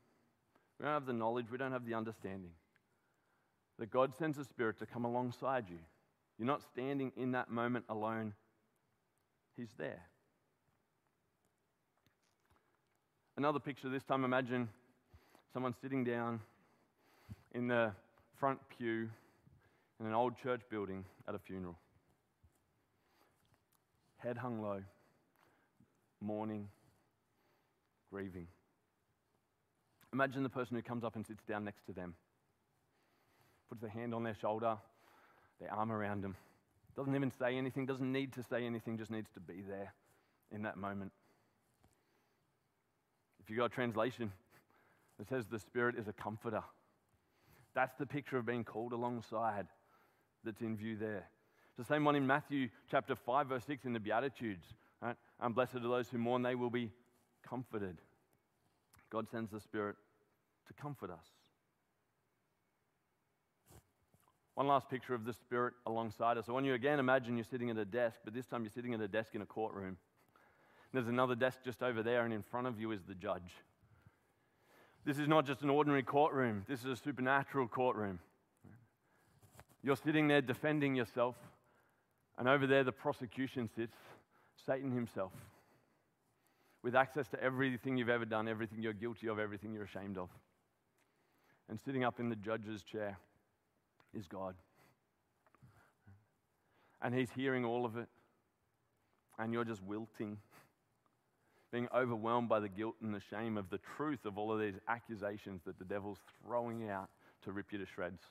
we 0.80 0.86
don't 0.86 0.94
have 0.94 1.06
the 1.06 1.14
knowledge, 1.14 1.48
we 1.52 1.58
don't 1.58 1.74
have 1.74 1.86
the 1.86 1.94
understanding. 1.94 2.52
That 3.80 3.92
God 3.92 4.16
sends 4.16 4.38
a 4.38 4.46
spirit 4.46 4.80
to 4.80 4.86
come 4.86 5.04
alongside 5.04 5.66
you. 5.70 5.80
You're 6.38 6.48
not 6.48 6.62
standing 6.62 7.12
in 7.18 7.32
that 7.32 7.52
moment 7.52 7.86
alone, 7.90 8.34
He's 9.58 9.74
there. 9.78 10.02
Another 13.36 13.60
picture 13.60 13.90
this 13.90 14.04
time 14.04 14.24
imagine 14.24 14.70
someone 15.52 15.74
sitting 15.82 16.04
down 16.04 16.40
in 17.54 17.68
the 17.68 17.92
front 18.40 18.60
pew 18.78 19.10
in 20.00 20.06
an 20.06 20.14
old 20.14 20.38
church 20.38 20.62
building 20.70 21.04
at 21.28 21.36
a 21.36 21.40
funeral. 21.40 21.78
Head 24.18 24.38
hung 24.38 24.62
low, 24.62 24.82
mourning, 26.22 26.70
grieving. 28.14 28.46
Imagine 30.14 30.44
the 30.44 30.50
person 30.50 30.76
who 30.76 30.84
comes 30.84 31.04
up 31.04 31.16
and 31.16 31.26
sits 31.26 31.44
down 31.44 31.64
next 31.64 31.84
to 31.88 31.94
them, 31.94 32.14
puts 33.70 33.82
their 33.82 33.90
hand 33.90 34.14
on 34.14 34.24
their 34.24 34.36
shoulder, 34.36 34.78
their 35.60 35.74
arm 35.74 35.92
around 35.92 36.24
them. 36.24 36.36
Doesn't 36.96 37.16
even 37.16 37.32
say 37.40 37.58
anything, 37.58 37.88
doesn't 37.88 38.12
need 38.12 38.32
to 38.34 38.44
say 38.44 38.68
anything, 38.68 39.00
just 39.00 39.10
needs 39.10 39.32
to 39.34 39.40
be 39.40 39.64
there 39.68 39.96
in 40.52 40.62
that 40.62 40.78
moment. 40.78 41.12
If 43.42 43.50
you've 43.50 43.58
got 43.58 43.66
a 43.66 43.70
translation 43.70 44.32
that 45.18 45.28
says 45.28 45.48
the 45.48 45.58
Spirit 45.58 45.96
is 45.98 46.08
a 46.08 46.14
comforter, 46.14 46.62
that's 47.74 47.96
the 47.96 48.06
picture 48.06 48.38
of 48.38 48.46
being 48.46 48.64
called 48.64 48.94
alongside 48.94 49.66
that's 50.44 50.62
in 50.62 50.78
view 50.78 50.98
there. 50.98 51.28
It's 51.70 51.88
the 51.88 51.92
same 51.92 52.06
one 52.06 52.16
in 52.16 52.28
Matthew 52.28 52.70
chapter 52.92 53.16
5, 53.16 53.48
verse 53.48 53.66
6 53.66 53.86
in 53.86 53.94
the 53.94 54.00
Beatitudes. 54.00 54.68
Right? 55.02 55.16
And 55.42 55.56
blessed 55.56 55.78
are 55.78 55.80
those 55.80 56.10
who 56.10 56.20
mourn, 56.20 56.44
they 56.44 56.54
will 56.54 56.70
be 56.70 56.92
comforted. 57.48 57.98
God 59.12 59.30
sends 59.30 59.52
the 59.52 59.60
Spirit 59.60 59.96
to 60.68 60.74
comfort 60.74 61.12
us. 61.12 61.26
One 64.56 64.68
last 64.68 64.90
picture 64.90 65.14
of 65.14 65.26
the 65.26 65.34
Spirit 65.34 65.74
alongside 65.86 66.38
us. 66.38 66.46
I 66.48 66.52
want 66.52 66.66
you 66.66 66.74
again 66.74 67.00
imagine 67.00 67.38
you're 67.38 67.44
sitting 67.44 67.70
at 67.70 67.78
a 67.78 67.86
desk, 67.86 68.20
but 68.24 68.34
this 68.34 68.46
time 68.46 68.64
you're 68.64 68.72
sitting 68.72 68.94
at 68.94 69.02
a 69.02 69.08
desk 69.08 69.36
in 69.36 69.42
a 69.42 69.46
courtroom. 69.46 69.98
There's 70.94 71.08
another 71.08 71.36
desk 71.36 71.60
just 71.66 71.82
over 71.82 72.04
there, 72.04 72.24
and 72.24 72.34
in 72.34 72.44
front 72.44 72.68
of 72.68 72.80
you 72.80 72.92
is 72.92 73.02
the 73.08 73.16
judge. 73.16 73.52
This 75.06 75.18
is 75.18 75.28
not 75.28 75.46
just 75.46 75.62
an 75.64 75.70
ordinary 75.70 76.04
courtroom, 76.04 76.64
this 76.68 76.80
is 76.82 76.86
a 76.86 76.96
supernatural 76.96 77.68
courtroom. 77.68 78.20
You're 79.82 79.98
sitting 79.98 80.28
there 80.28 80.42
defending 80.42 80.96
yourself, 80.96 81.36
and 82.38 82.48
over 82.48 82.68
there 82.68 82.84
the 82.84 82.92
prosecution 82.92 83.70
sits 83.76 83.98
Satan 84.66 84.92
himself 84.92 85.34
with 86.84 86.96
access 86.96 87.28
to 87.30 87.42
everything 87.42 87.98
you've 87.98 88.10
ever 88.10 88.26
done, 88.26 88.48
everything 88.48 88.82
you're 88.82 88.94
guilty 88.94 89.28
of, 89.28 89.40
everything 89.40 89.74
you're 89.74 89.86
ashamed 89.86 90.18
of. 90.18 90.30
And 91.70 91.80
sitting 91.80 92.04
up 92.04 92.20
in 92.20 92.30
the 92.30 92.36
judge's 92.36 92.84
chair 92.84 93.18
is 94.14 94.28
God. 94.28 94.56
And 97.02 97.16
he's 97.16 97.32
hearing 97.32 97.66
all 97.66 97.86
of 97.86 97.98
it, 97.98 98.08
and 99.40 99.54
you're 99.54 99.66
just 99.66 99.82
wilting 99.84 100.38
being 101.74 101.88
overwhelmed 101.94 102.48
by 102.48 102.60
the 102.60 102.70
guilt 102.70 102.94
and 103.02 103.14
the 103.14 103.20
shame 103.32 103.58
of 103.58 103.68
the 103.72 103.80
truth 103.98 104.26
of 104.26 104.38
all 104.38 104.54
of 104.54 104.60
these 104.60 104.76
accusations 104.88 105.60
that 105.66 105.80
the 105.80 105.86
devil's 105.86 106.20
throwing 106.46 106.88
out 106.88 107.10
to 107.44 107.52
rip 107.52 107.74
you 107.74 107.80
to 107.80 107.86
shreds. 107.88 108.22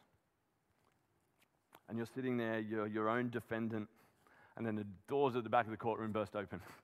And 1.88 1.98
you're 1.98 2.06
sitting 2.14 2.36
there, 2.36 2.60
you're 2.60 2.86
your 2.86 3.08
own 3.08 3.30
defendant, 3.30 3.88
and 4.56 4.64
then 4.64 4.76
the 4.76 4.86
doors 5.08 5.34
at 5.34 5.42
the 5.42 5.50
back 5.50 5.64
of 5.64 5.72
the 5.72 5.76
courtroom 5.76 6.12
burst 6.12 6.36
open. 6.36 6.60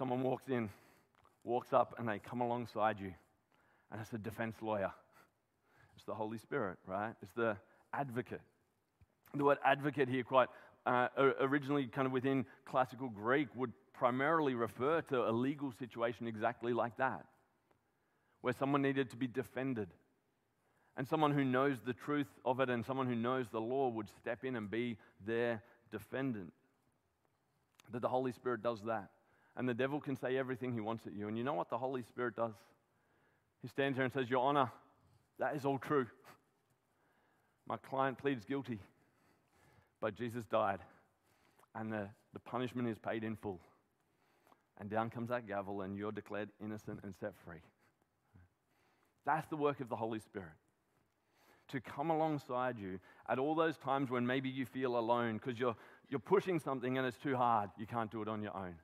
Someone 0.00 0.22
walks 0.22 0.48
in, 0.48 0.70
walks 1.44 1.74
up, 1.74 1.94
and 1.98 2.08
they 2.08 2.18
come 2.18 2.40
alongside 2.40 2.98
you, 2.98 3.12
and 3.92 4.00
it's 4.00 4.14
a 4.14 4.16
defense 4.16 4.56
lawyer. 4.62 4.90
It's 5.94 6.06
the 6.06 6.14
Holy 6.14 6.38
Spirit, 6.38 6.78
right? 6.86 7.12
It's 7.20 7.34
the 7.34 7.58
advocate. 7.92 8.40
The 9.34 9.44
word 9.44 9.58
advocate 9.62 10.08
here, 10.08 10.24
quite 10.24 10.48
uh, 10.86 11.08
originally 11.40 11.86
kind 11.86 12.06
of 12.06 12.12
within 12.12 12.46
classical 12.64 13.10
Greek, 13.10 13.48
would 13.54 13.74
primarily 13.92 14.54
refer 14.54 15.02
to 15.02 15.28
a 15.28 15.32
legal 15.32 15.70
situation 15.70 16.26
exactly 16.26 16.72
like 16.72 16.96
that, 16.96 17.26
where 18.40 18.54
someone 18.58 18.80
needed 18.80 19.10
to 19.10 19.18
be 19.18 19.26
defended. 19.26 19.88
And 20.96 21.06
someone 21.06 21.32
who 21.32 21.44
knows 21.44 21.76
the 21.84 21.92
truth 21.92 22.38
of 22.46 22.60
it 22.60 22.70
and 22.70 22.86
someone 22.86 23.06
who 23.06 23.14
knows 23.14 23.48
the 23.52 23.60
law 23.60 23.90
would 23.90 24.08
step 24.18 24.44
in 24.44 24.56
and 24.56 24.70
be 24.70 24.96
their 25.26 25.62
defendant. 25.92 26.54
That 27.92 28.00
the 28.00 28.08
Holy 28.08 28.32
Spirit 28.32 28.62
does 28.62 28.80
that. 28.86 29.10
And 29.60 29.68
the 29.68 29.74
devil 29.74 30.00
can 30.00 30.16
say 30.16 30.38
everything 30.38 30.72
he 30.72 30.80
wants 30.80 31.06
at 31.06 31.12
you. 31.12 31.28
And 31.28 31.36
you 31.36 31.44
know 31.44 31.52
what 31.52 31.68
the 31.68 31.76
Holy 31.76 32.02
Spirit 32.02 32.34
does? 32.34 32.54
He 33.60 33.68
stands 33.68 33.96
there 33.96 34.04
and 34.04 34.12
says, 34.12 34.30
Your 34.30 34.44
Honor, 34.44 34.72
that 35.38 35.54
is 35.54 35.64
all 35.64 35.78
true. 35.78 36.06
My 37.68 37.76
client 37.76 38.18
pleads 38.18 38.44
guilty, 38.44 38.80
but 40.00 40.16
Jesus 40.16 40.44
died, 40.46 40.80
and 41.74 41.92
the, 41.92 42.08
the 42.32 42.40
punishment 42.40 42.88
is 42.88 42.98
paid 42.98 43.22
in 43.22 43.36
full 43.36 43.60
and 44.80 44.88
down 44.88 45.10
comes 45.10 45.28
that 45.28 45.46
gavel, 45.46 45.82
and 45.82 45.96
you're 45.96 46.10
declared 46.10 46.48
innocent 46.64 47.00
and 47.04 47.14
set 47.20 47.34
free. 47.44 47.60
That's 49.26 49.46
the 49.48 49.56
work 49.56 49.80
of 49.80 49.90
the 49.90 49.96
Holy 49.96 50.18
Spirit. 50.18 50.48
To 51.68 51.80
come 51.80 52.10
alongside 52.10 52.78
you 52.78 52.98
at 53.28 53.38
all 53.38 53.54
those 53.54 53.76
times 53.76 54.10
when 54.10 54.26
maybe 54.26 54.48
you 54.48 54.64
feel 54.64 54.98
alone 54.98 55.34
because 55.34 55.60
you're, 55.60 55.76
you're 56.08 56.18
pushing 56.18 56.58
something 56.58 56.98
and 56.98 57.06
it's 57.06 57.18
too 57.18 57.36
hard, 57.36 57.70
you 57.78 57.86
can't 57.86 58.10
do 58.10 58.22
it 58.22 58.28
on 58.28 58.42
your 58.42 58.56
own. 58.56 58.74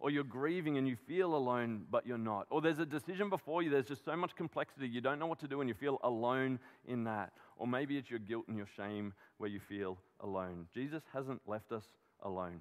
Or 0.00 0.10
you're 0.10 0.24
grieving 0.24 0.76
and 0.76 0.86
you 0.86 0.96
feel 0.96 1.34
alone, 1.34 1.86
but 1.90 2.06
you're 2.06 2.18
not. 2.18 2.46
Or 2.50 2.60
there's 2.60 2.78
a 2.78 2.86
decision 2.86 3.30
before 3.30 3.62
you, 3.62 3.70
there's 3.70 3.86
just 3.86 4.04
so 4.04 4.16
much 4.16 4.34
complexity, 4.36 4.88
you 4.88 5.00
don't 5.00 5.18
know 5.18 5.26
what 5.26 5.40
to 5.40 5.48
do 5.48 5.60
and 5.60 5.68
you 5.68 5.74
feel 5.74 5.98
alone 6.02 6.58
in 6.86 7.04
that. 7.04 7.32
Or 7.56 7.66
maybe 7.66 7.96
it's 7.96 8.10
your 8.10 8.18
guilt 8.18 8.44
and 8.48 8.56
your 8.56 8.66
shame 8.76 9.14
where 9.38 9.48
you 9.48 9.60
feel 9.60 9.98
alone. 10.20 10.66
Jesus 10.74 11.02
hasn't 11.12 11.40
left 11.46 11.72
us 11.72 11.84
alone. 12.22 12.60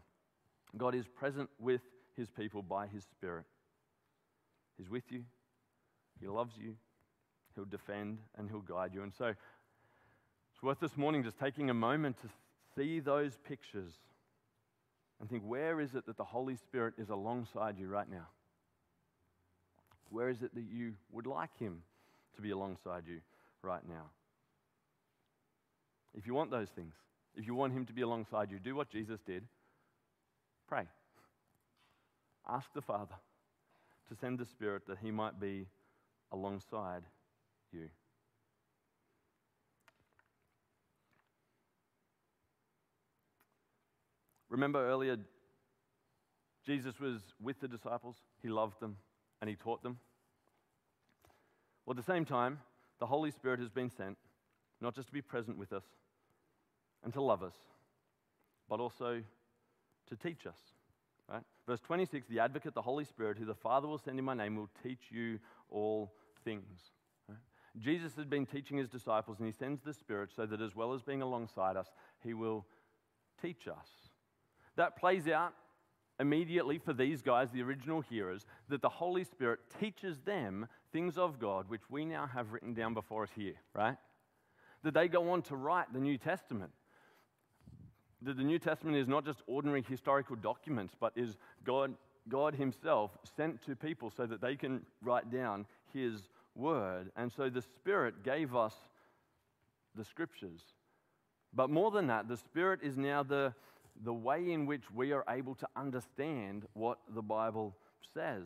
God 0.78 0.96
is 0.96 1.08
present 1.08 1.50
with 1.60 1.82
his 2.16 2.30
people 2.30 2.62
by 2.62 2.88
his 2.88 3.04
Spirit. 3.04 3.46
He's 4.78 4.90
with 4.90 5.12
you, 5.12 5.24
he 6.20 6.28
loves 6.28 6.56
you, 6.58 6.76
he'll 7.56 7.66
defend, 7.66 8.20
and 8.38 8.50
he'll 8.50 8.60
guide 8.60 8.92
you. 8.94 9.04
And 9.04 9.14
so 9.14 9.26
it's 9.26 10.64
worth 10.64 10.80
this 10.80 10.98
morning 10.98 11.24
just 11.24 11.40
taking 11.40 11.70
a 11.70 11.74
moment 11.74 12.18
to 12.22 12.28
see 12.76 13.00
those 13.00 13.38
pictures 13.48 13.92
and 15.20 15.30
think 15.30 15.44
where 15.44 15.80
is 15.80 15.96
it 15.96 16.06
that 16.06 16.18
the 16.18 16.24
Holy 16.24 16.56
Spirit 16.56 16.96
is 16.98 17.10
alongside 17.10 17.78
you 17.78 17.88
right 17.88 18.10
now? 18.10 18.28
Where 20.10 20.30
is 20.30 20.42
it 20.42 20.54
that 20.54 20.66
you 20.70 20.94
would 21.12 21.26
like 21.26 21.58
him 21.58 21.82
to 22.36 22.42
be 22.42 22.52
alongside 22.52 23.04
you 23.08 23.22
right 23.62 23.88
now? 23.88 24.10
If 26.16 26.28
you 26.28 26.34
want 26.34 26.52
those 26.52 26.70
things, 26.70 26.94
if 27.36 27.48
you 27.48 27.56
want 27.56 27.74
him 27.74 27.86
to 27.86 27.94
be 27.94 28.02
alongside 28.02 28.52
you, 28.52 28.60
do 28.60 28.76
what 28.76 28.90
Jesus 28.90 29.20
did 29.26 29.44
pray. 30.74 30.88
Ask 32.48 32.74
the 32.74 32.82
Father 32.82 33.16
to 34.10 34.16
send 34.16 34.40
the 34.40 34.46
Spirit 34.46 34.88
that 34.88 34.98
He 35.02 35.12
might 35.12 35.40
be 35.40 35.68
alongside 36.32 37.04
you. 37.72 37.90
Remember 44.54 44.88
earlier, 44.88 45.18
Jesus 46.64 47.00
was 47.00 47.22
with 47.42 47.60
the 47.60 47.68
disciples, 47.68 48.18
He 48.44 48.50
loved 48.50 48.80
them, 48.80 48.98
and 49.42 49.50
He 49.50 49.56
taught 49.56 49.82
them. 49.82 49.98
Well, 51.86 51.98
at 51.98 52.06
the 52.06 52.12
same 52.12 52.24
time, 52.24 52.60
the 53.00 53.08
Holy 53.08 53.32
Spirit 53.32 53.60
has 53.60 53.72
been 53.72 53.90
sent, 53.90 54.16
not 54.80 54.94
just 54.94 55.08
to 55.08 55.14
be 55.14 55.24
present 55.24 55.58
with 55.58 55.74
us 55.74 55.86
and 57.04 57.12
to 57.14 57.22
love 57.22 57.42
us, 57.42 57.56
but 58.70 58.80
also 58.80 59.24
to 60.08 60.16
teach 60.16 60.46
us. 60.46 60.60
Right? 61.28 61.42
Verse 61.66 61.80
26 61.80 62.28
The 62.28 62.40
advocate, 62.40 62.76
the 62.76 62.82
Holy 62.84 63.06
Spirit, 63.06 63.40
who 63.40 63.46
the 63.46 63.56
Father 63.56 63.88
will 63.88 63.98
send 63.98 64.20
in 64.20 64.26
my 64.26 64.36
name, 64.36 64.56
will 64.56 64.70
teach 64.84 65.06
you 65.10 65.40
all 65.72 66.14
things. 66.46 66.92
Jesus 67.80 68.16
had 68.16 68.30
been 68.30 68.46
teaching 68.46 68.78
his 68.78 68.88
disciples, 68.88 69.40
and 69.40 69.48
he 69.48 69.52
sends 69.52 69.82
the 69.82 69.96
Spirit 69.96 70.30
so 70.36 70.46
that 70.46 70.62
as 70.62 70.76
well 70.76 70.94
as 70.94 71.02
being 71.02 71.24
alongside 71.24 71.76
us, 71.76 71.88
he 72.24 72.36
will 72.36 72.68
teach 73.42 73.68
us. 73.68 74.03
That 74.76 74.98
plays 74.98 75.28
out 75.28 75.54
immediately 76.20 76.78
for 76.78 76.94
these 76.94 77.22
guys, 77.22 77.50
the 77.52 77.62
original 77.62 78.02
hearers, 78.02 78.46
that 78.70 78.82
the 78.82 78.90
Holy 78.90 79.24
Spirit 79.24 79.60
teaches 79.80 80.20
them 80.22 80.68
things 80.92 81.18
of 81.18 81.40
God 81.40 81.70
which 81.70 81.90
we 81.90 82.06
now 82.06 82.28
have 82.28 82.54
written 82.54 82.74
down 82.74 82.94
before 82.94 83.24
us 83.24 83.30
here, 83.36 83.56
right? 83.74 83.98
That 84.84 84.94
they 84.94 85.08
go 85.08 85.32
on 85.32 85.42
to 85.44 85.56
write 85.56 85.92
the 85.92 86.00
New 86.00 86.18
Testament. 86.18 86.72
That 88.22 88.38
the 88.38 88.44
New 88.44 88.60
Testament 88.60 88.98
is 88.98 89.08
not 89.08 89.26
just 89.26 89.42
ordinary 89.48 89.84
historical 89.88 90.36
documents, 90.36 90.94
but 91.00 91.14
is 91.16 91.38
God, 91.64 91.94
God 92.30 92.56
Himself 92.56 93.18
sent 93.36 93.64
to 93.66 93.76
people 93.76 94.12
so 94.16 94.26
that 94.26 94.42
they 94.42 94.56
can 94.56 94.86
write 95.02 95.32
down 95.32 95.66
His 95.94 96.30
word. 96.56 97.12
And 97.16 97.32
so 97.32 97.50
the 97.50 97.62
Spirit 97.62 98.24
gave 98.24 98.56
us 98.56 98.76
the 99.96 100.06
scriptures. 100.06 100.62
But 101.54 101.70
more 101.70 101.92
than 101.92 102.08
that, 102.08 102.28
the 102.28 102.38
Spirit 102.38 102.80
is 102.82 102.98
now 102.98 103.24
the 103.24 103.54
the 104.04 104.14
way 104.14 104.52
in 104.52 104.66
which 104.66 104.84
we 104.94 105.12
are 105.12 105.24
able 105.30 105.56
to 105.56 105.68
understand 105.76 106.66
what 106.74 107.00
the 107.14 107.22
Bible 107.22 107.76
says, 108.14 108.44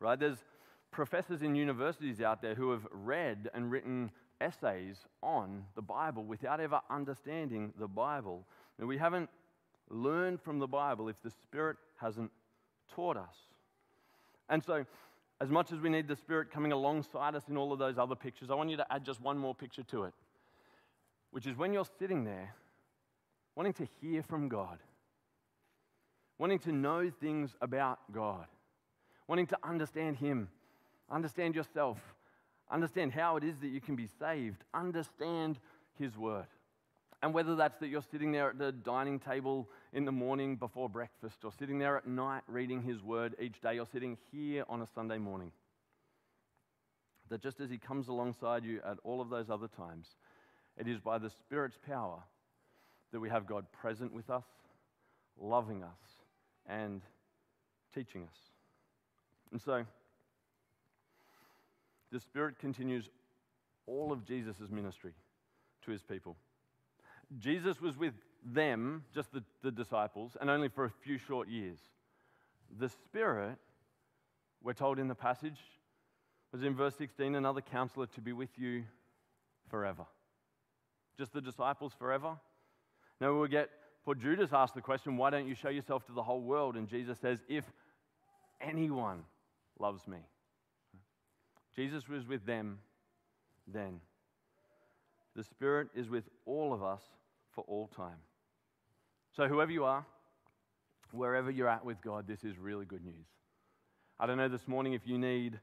right? 0.00 0.18
There's 0.18 0.44
professors 0.90 1.42
in 1.42 1.54
universities 1.54 2.20
out 2.20 2.40
there 2.40 2.54
who 2.54 2.70
have 2.70 2.86
read 2.90 3.50
and 3.54 3.70
written 3.70 4.10
essays 4.40 4.96
on 5.22 5.64
the 5.74 5.82
Bible 5.82 6.24
without 6.24 6.60
ever 6.60 6.80
understanding 6.90 7.72
the 7.78 7.88
Bible. 7.88 8.44
And 8.78 8.88
we 8.88 8.98
haven't 8.98 9.30
learned 9.90 10.40
from 10.40 10.58
the 10.58 10.66
Bible 10.66 11.08
if 11.08 11.20
the 11.22 11.30
Spirit 11.30 11.76
hasn't 11.96 12.30
taught 12.94 13.16
us. 13.16 13.36
And 14.48 14.62
so, 14.62 14.84
as 15.40 15.50
much 15.50 15.72
as 15.72 15.80
we 15.80 15.90
need 15.90 16.08
the 16.08 16.16
Spirit 16.16 16.50
coming 16.50 16.72
alongside 16.72 17.34
us 17.34 17.44
in 17.48 17.56
all 17.56 17.72
of 17.72 17.78
those 17.78 17.98
other 17.98 18.14
pictures, 18.14 18.50
I 18.50 18.54
want 18.54 18.70
you 18.70 18.76
to 18.78 18.92
add 18.92 19.04
just 19.04 19.20
one 19.20 19.36
more 19.36 19.54
picture 19.54 19.82
to 19.84 20.04
it, 20.04 20.14
which 21.30 21.46
is 21.46 21.56
when 21.56 21.72
you're 21.72 21.86
sitting 21.98 22.24
there 22.24 22.54
wanting 23.56 23.72
to 23.72 23.88
hear 24.00 24.22
from 24.22 24.48
God, 24.48 24.78
wanting 26.38 26.58
to 26.60 26.72
know 26.72 27.10
things 27.10 27.56
about 27.62 27.98
God, 28.12 28.46
wanting 29.26 29.46
to 29.46 29.58
understand 29.64 30.16
Him, 30.16 30.48
understand 31.10 31.54
yourself, 31.54 31.98
understand 32.70 33.12
how 33.12 33.36
it 33.36 33.44
is 33.44 33.58
that 33.60 33.68
you 33.68 33.80
can 33.80 33.96
be 33.96 34.08
saved, 34.20 34.62
understand 34.74 35.58
His 35.98 36.16
Word. 36.16 36.46
And 37.22 37.32
whether 37.32 37.56
that's 37.56 37.78
that 37.78 37.88
you're 37.88 38.02
sitting 38.02 38.30
there 38.30 38.50
at 38.50 38.58
the 38.58 38.70
dining 38.70 39.18
table 39.18 39.68
in 39.94 40.04
the 40.04 40.12
morning 40.12 40.56
before 40.56 40.90
breakfast, 40.90 41.38
or 41.44 41.50
sitting 41.50 41.78
there 41.78 41.96
at 41.96 42.06
night 42.06 42.42
reading 42.46 42.82
His 42.82 43.02
Word 43.02 43.34
each 43.40 43.60
day, 43.62 43.78
or 43.78 43.86
sitting 43.86 44.18
here 44.30 44.64
on 44.68 44.82
a 44.82 44.86
Sunday 44.86 45.16
morning, 45.16 45.50
that 47.30 47.40
just 47.40 47.58
as 47.58 47.70
He 47.70 47.78
comes 47.78 48.08
alongside 48.08 48.64
you 48.64 48.80
at 48.84 48.98
all 49.02 49.22
of 49.22 49.30
those 49.30 49.48
other 49.48 49.66
times, 49.66 50.08
it 50.76 50.86
is 50.86 51.00
by 51.00 51.16
the 51.16 51.30
Spirit's 51.30 51.78
power 51.84 52.22
that 53.12 53.20
we 53.20 53.28
have 53.28 53.46
God 53.46 53.66
present 53.72 54.12
with 54.12 54.30
us, 54.30 54.44
loving 55.40 55.82
us, 55.82 55.98
and 56.66 57.02
teaching 57.94 58.24
us. 58.24 58.38
And 59.52 59.60
so, 59.60 59.84
the 62.12 62.20
Spirit 62.20 62.58
continues 62.58 63.08
all 63.86 64.12
of 64.12 64.24
Jesus' 64.24 64.70
ministry 64.70 65.12
to 65.84 65.90
his 65.90 66.02
people. 66.02 66.36
Jesus 67.38 67.80
was 67.80 67.96
with 67.96 68.14
them, 68.44 69.04
just 69.14 69.32
the, 69.32 69.42
the 69.62 69.70
disciples, 69.70 70.36
and 70.40 70.50
only 70.50 70.68
for 70.68 70.84
a 70.84 70.90
few 70.90 71.18
short 71.18 71.48
years. 71.48 71.78
The 72.78 72.88
Spirit, 72.88 73.56
we're 74.62 74.72
told 74.72 74.98
in 74.98 75.08
the 75.08 75.14
passage, 75.14 75.58
was 76.52 76.62
in 76.62 76.74
verse 76.74 76.94
16 76.96 77.34
another 77.34 77.60
counselor 77.60 78.06
to 78.06 78.20
be 78.20 78.32
with 78.32 78.50
you 78.56 78.84
forever. 79.68 80.06
Just 81.18 81.32
the 81.32 81.40
disciples 81.40 81.92
forever? 81.98 82.36
Now 83.20 83.38
we'll 83.38 83.48
get, 83.48 83.70
for 84.04 84.14
Judas 84.14 84.50
asked 84.52 84.74
the 84.74 84.80
question, 84.80 85.16
why 85.16 85.30
don't 85.30 85.46
you 85.46 85.54
show 85.54 85.68
yourself 85.68 86.04
to 86.06 86.12
the 86.12 86.22
whole 86.22 86.40
world? 86.40 86.76
And 86.76 86.88
Jesus 86.88 87.18
says, 87.18 87.40
if 87.48 87.64
anyone 88.60 89.22
loves 89.78 90.06
me. 90.06 90.18
Jesus 91.74 92.08
was 92.08 92.26
with 92.26 92.46
them 92.46 92.78
then. 93.66 94.00
The 95.34 95.44
Spirit 95.44 95.88
is 95.94 96.08
with 96.08 96.24
all 96.46 96.72
of 96.72 96.82
us 96.82 97.02
for 97.54 97.64
all 97.68 97.88
time. 97.88 98.18
So, 99.36 99.46
whoever 99.48 99.70
you 99.70 99.84
are, 99.84 100.06
wherever 101.12 101.50
you're 101.50 101.68
at 101.68 101.84
with 101.84 102.00
God, 102.00 102.26
this 102.26 102.42
is 102.42 102.56
really 102.56 102.86
good 102.86 103.04
news. 103.04 103.26
I 104.18 104.26
don't 104.26 104.38
know 104.38 104.48
this 104.48 104.66
morning 104.66 104.94
if 104.94 105.02
you 105.04 105.18
need 105.18 105.58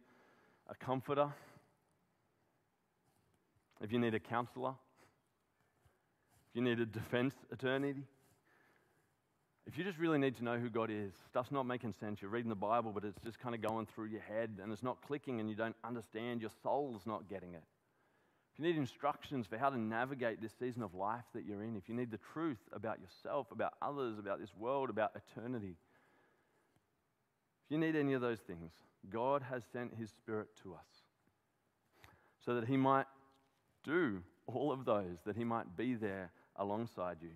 a 0.69 0.75
comforter, 0.75 1.29
if 3.81 3.91
you 3.91 3.97
need 3.97 4.13
a 4.13 4.19
counselor, 4.19 4.75
if 6.53 6.57
you 6.57 6.61
need 6.61 6.79
a 6.79 6.85
defense 6.85 7.33
attorney, 7.51 7.95
if 9.65 9.75
you 9.75 9.83
just 9.83 9.97
really 9.97 10.19
need 10.19 10.35
to 10.37 10.43
know 10.43 10.59
who 10.59 10.69
God 10.69 10.91
is, 10.91 11.13
stuff's 11.27 11.51
not 11.51 11.65
making 11.65 11.93
sense. 11.99 12.21
You're 12.21 12.29
reading 12.29 12.49
the 12.49 12.55
Bible, 12.55 12.91
but 12.93 13.03
it's 13.03 13.17
just 13.23 13.39
kind 13.39 13.55
of 13.55 13.61
going 13.61 13.87
through 13.87 14.05
your 14.05 14.21
head 14.21 14.59
and 14.61 14.71
it's 14.71 14.83
not 14.83 15.01
clicking 15.01 15.39
and 15.39 15.49
you 15.49 15.55
don't 15.55 15.75
understand, 15.83 16.41
your 16.41 16.51
soul's 16.61 17.07
not 17.07 17.27
getting 17.27 17.55
it. 17.55 17.63
If 18.53 18.59
you 18.59 18.65
need 18.65 18.77
instructions 18.77 19.47
for 19.47 19.57
how 19.57 19.71
to 19.71 19.79
navigate 19.79 20.43
this 20.43 20.51
season 20.59 20.83
of 20.83 20.93
life 20.93 21.23
that 21.33 21.43
you're 21.43 21.63
in, 21.63 21.75
if 21.75 21.89
you 21.89 21.95
need 21.95 22.11
the 22.11 22.19
truth 22.33 22.59
about 22.71 22.99
yourself, 22.99 23.47
about 23.51 23.73
others, 23.81 24.19
about 24.19 24.39
this 24.39 24.53
world, 24.55 24.91
about 24.91 25.11
eternity, 25.15 25.75
if 27.65 27.71
you 27.71 27.79
need 27.79 27.95
any 27.95 28.13
of 28.13 28.21
those 28.21 28.41
things, 28.45 28.69
God 29.09 29.41
has 29.49 29.63
sent 29.73 29.95
His 29.95 30.11
Spirit 30.11 30.49
to 30.61 30.75
us 30.75 30.85
so 32.45 32.53
that 32.53 32.67
He 32.67 32.77
might 32.77 33.07
do 33.83 34.21
all 34.45 34.71
of 34.71 34.85
those, 34.85 35.17
that 35.25 35.35
He 35.35 35.43
might 35.43 35.75
be 35.75 35.95
there 35.95 36.29
alongside 36.57 37.17
you 37.21 37.31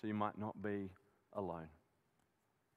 so 0.00 0.06
you 0.06 0.14
might 0.14 0.38
not 0.38 0.60
be 0.62 0.90
alone. 1.34 1.68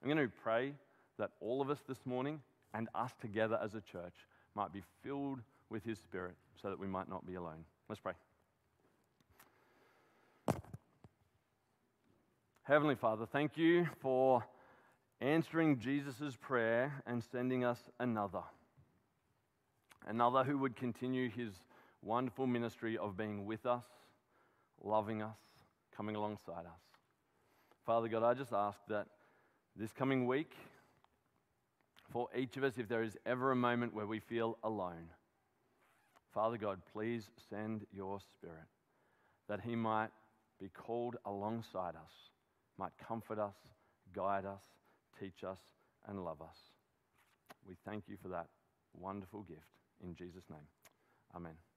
I'm 0.02 0.10
going 0.10 0.18
to 0.28 0.34
pray 0.44 0.74
that 1.18 1.32
all 1.40 1.62
of 1.62 1.70
us 1.70 1.80
this 1.88 2.06
morning 2.06 2.42
and 2.74 2.90
us 2.96 3.12
together 3.22 3.60
as 3.64 3.76
a 3.76 3.82
church 3.82 4.16
might 4.56 4.74
be 4.74 4.82
filled 5.04 5.40
with 5.70 5.84
His 5.84 6.00
Spirit 6.00 6.36
so 6.62 6.70
that 6.70 6.80
we 6.80 6.88
might 6.88 7.10
not 7.10 7.26
be 7.26 7.36
alone. 7.36 7.66
Let's 7.88 8.02
pray. 8.02 8.14
Heavenly 12.64 12.96
Father, 12.96 13.26
thank 13.26 13.58
you 13.58 13.88
for 14.00 14.44
answering 15.20 15.80
Jesus' 15.80 16.38
prayer 16.40 17.04
and 17.06 17.22
sending 17.22 17.64
us 17.64 17.80
another. 18.00 18.44
Another 20.08 20.44
who 20.44 20.58
would 20.58 20.76
continue 20.76 21.30
his 21.30 21.52
wonderful 22.02 22.48
ministry 22.48 22.98
of 22.98 23.16
being 23.18 23.46
with 23.46 23.66
us, 23.66 23.84
loving 24.82 25.22
us, 25.22 25.38
coming 25.96 26.16
alongside 26.16 26.66
us. 26.66 26.82
Father 27.86 28.08
God, 28.08 28.24
I 28.24 28.34
just 28.34 28.54
ask 28.54 28.80
that 28.88 29.08
this 29.76 29.92
coming 29.92 30.28
week, 30.28 30.52
for 32.12 32.30
each 32.38 32.58
of 32.58 32.64
us, 32.64 32.78
if 32.78 32.88
there 32.88 33.04
is 33.04 33.18
ever 33.26 33.52
a 33.52 33.56
moment 33.56 33.94
where 33.94 34.06
we 34.06 34.20
feel 34.20 34.58
alone, 34.64 35.10
Father 36.34 36.58
God, 36.58 36.82
please 36.92 37.30
send 37.50 37.86
your 37.92 38.20
Spirit 38.20 38.68
that 39.48 39.62
He 39.62 39.76
might 39.76 40.10
be 40.60 40.70
called 40.70 41.18
alongside 41.26 41.96
us, 41.96 42.12
might 42.78 42.92
comfort 42.98 43.40
us, 43.40 43.56
guide 44.16 44.46
us, 44.46 44.64
teach 45.20 45.44
us, 45.44 45.60
and 46.08 46.24
love 46.24 46.42
us. 46.42 46.58
We 47.68 47.76
thank 47.86 48.06
you 48.08 48.18
for 48.22 48.30
that 48.30 48.48
wonderful 48.94 49.42
gift. 49.44 49.62
In 50.04 50.16
Jesus' 50.16 50.50
name, 50.50 50.68
amen. 51.36 51.73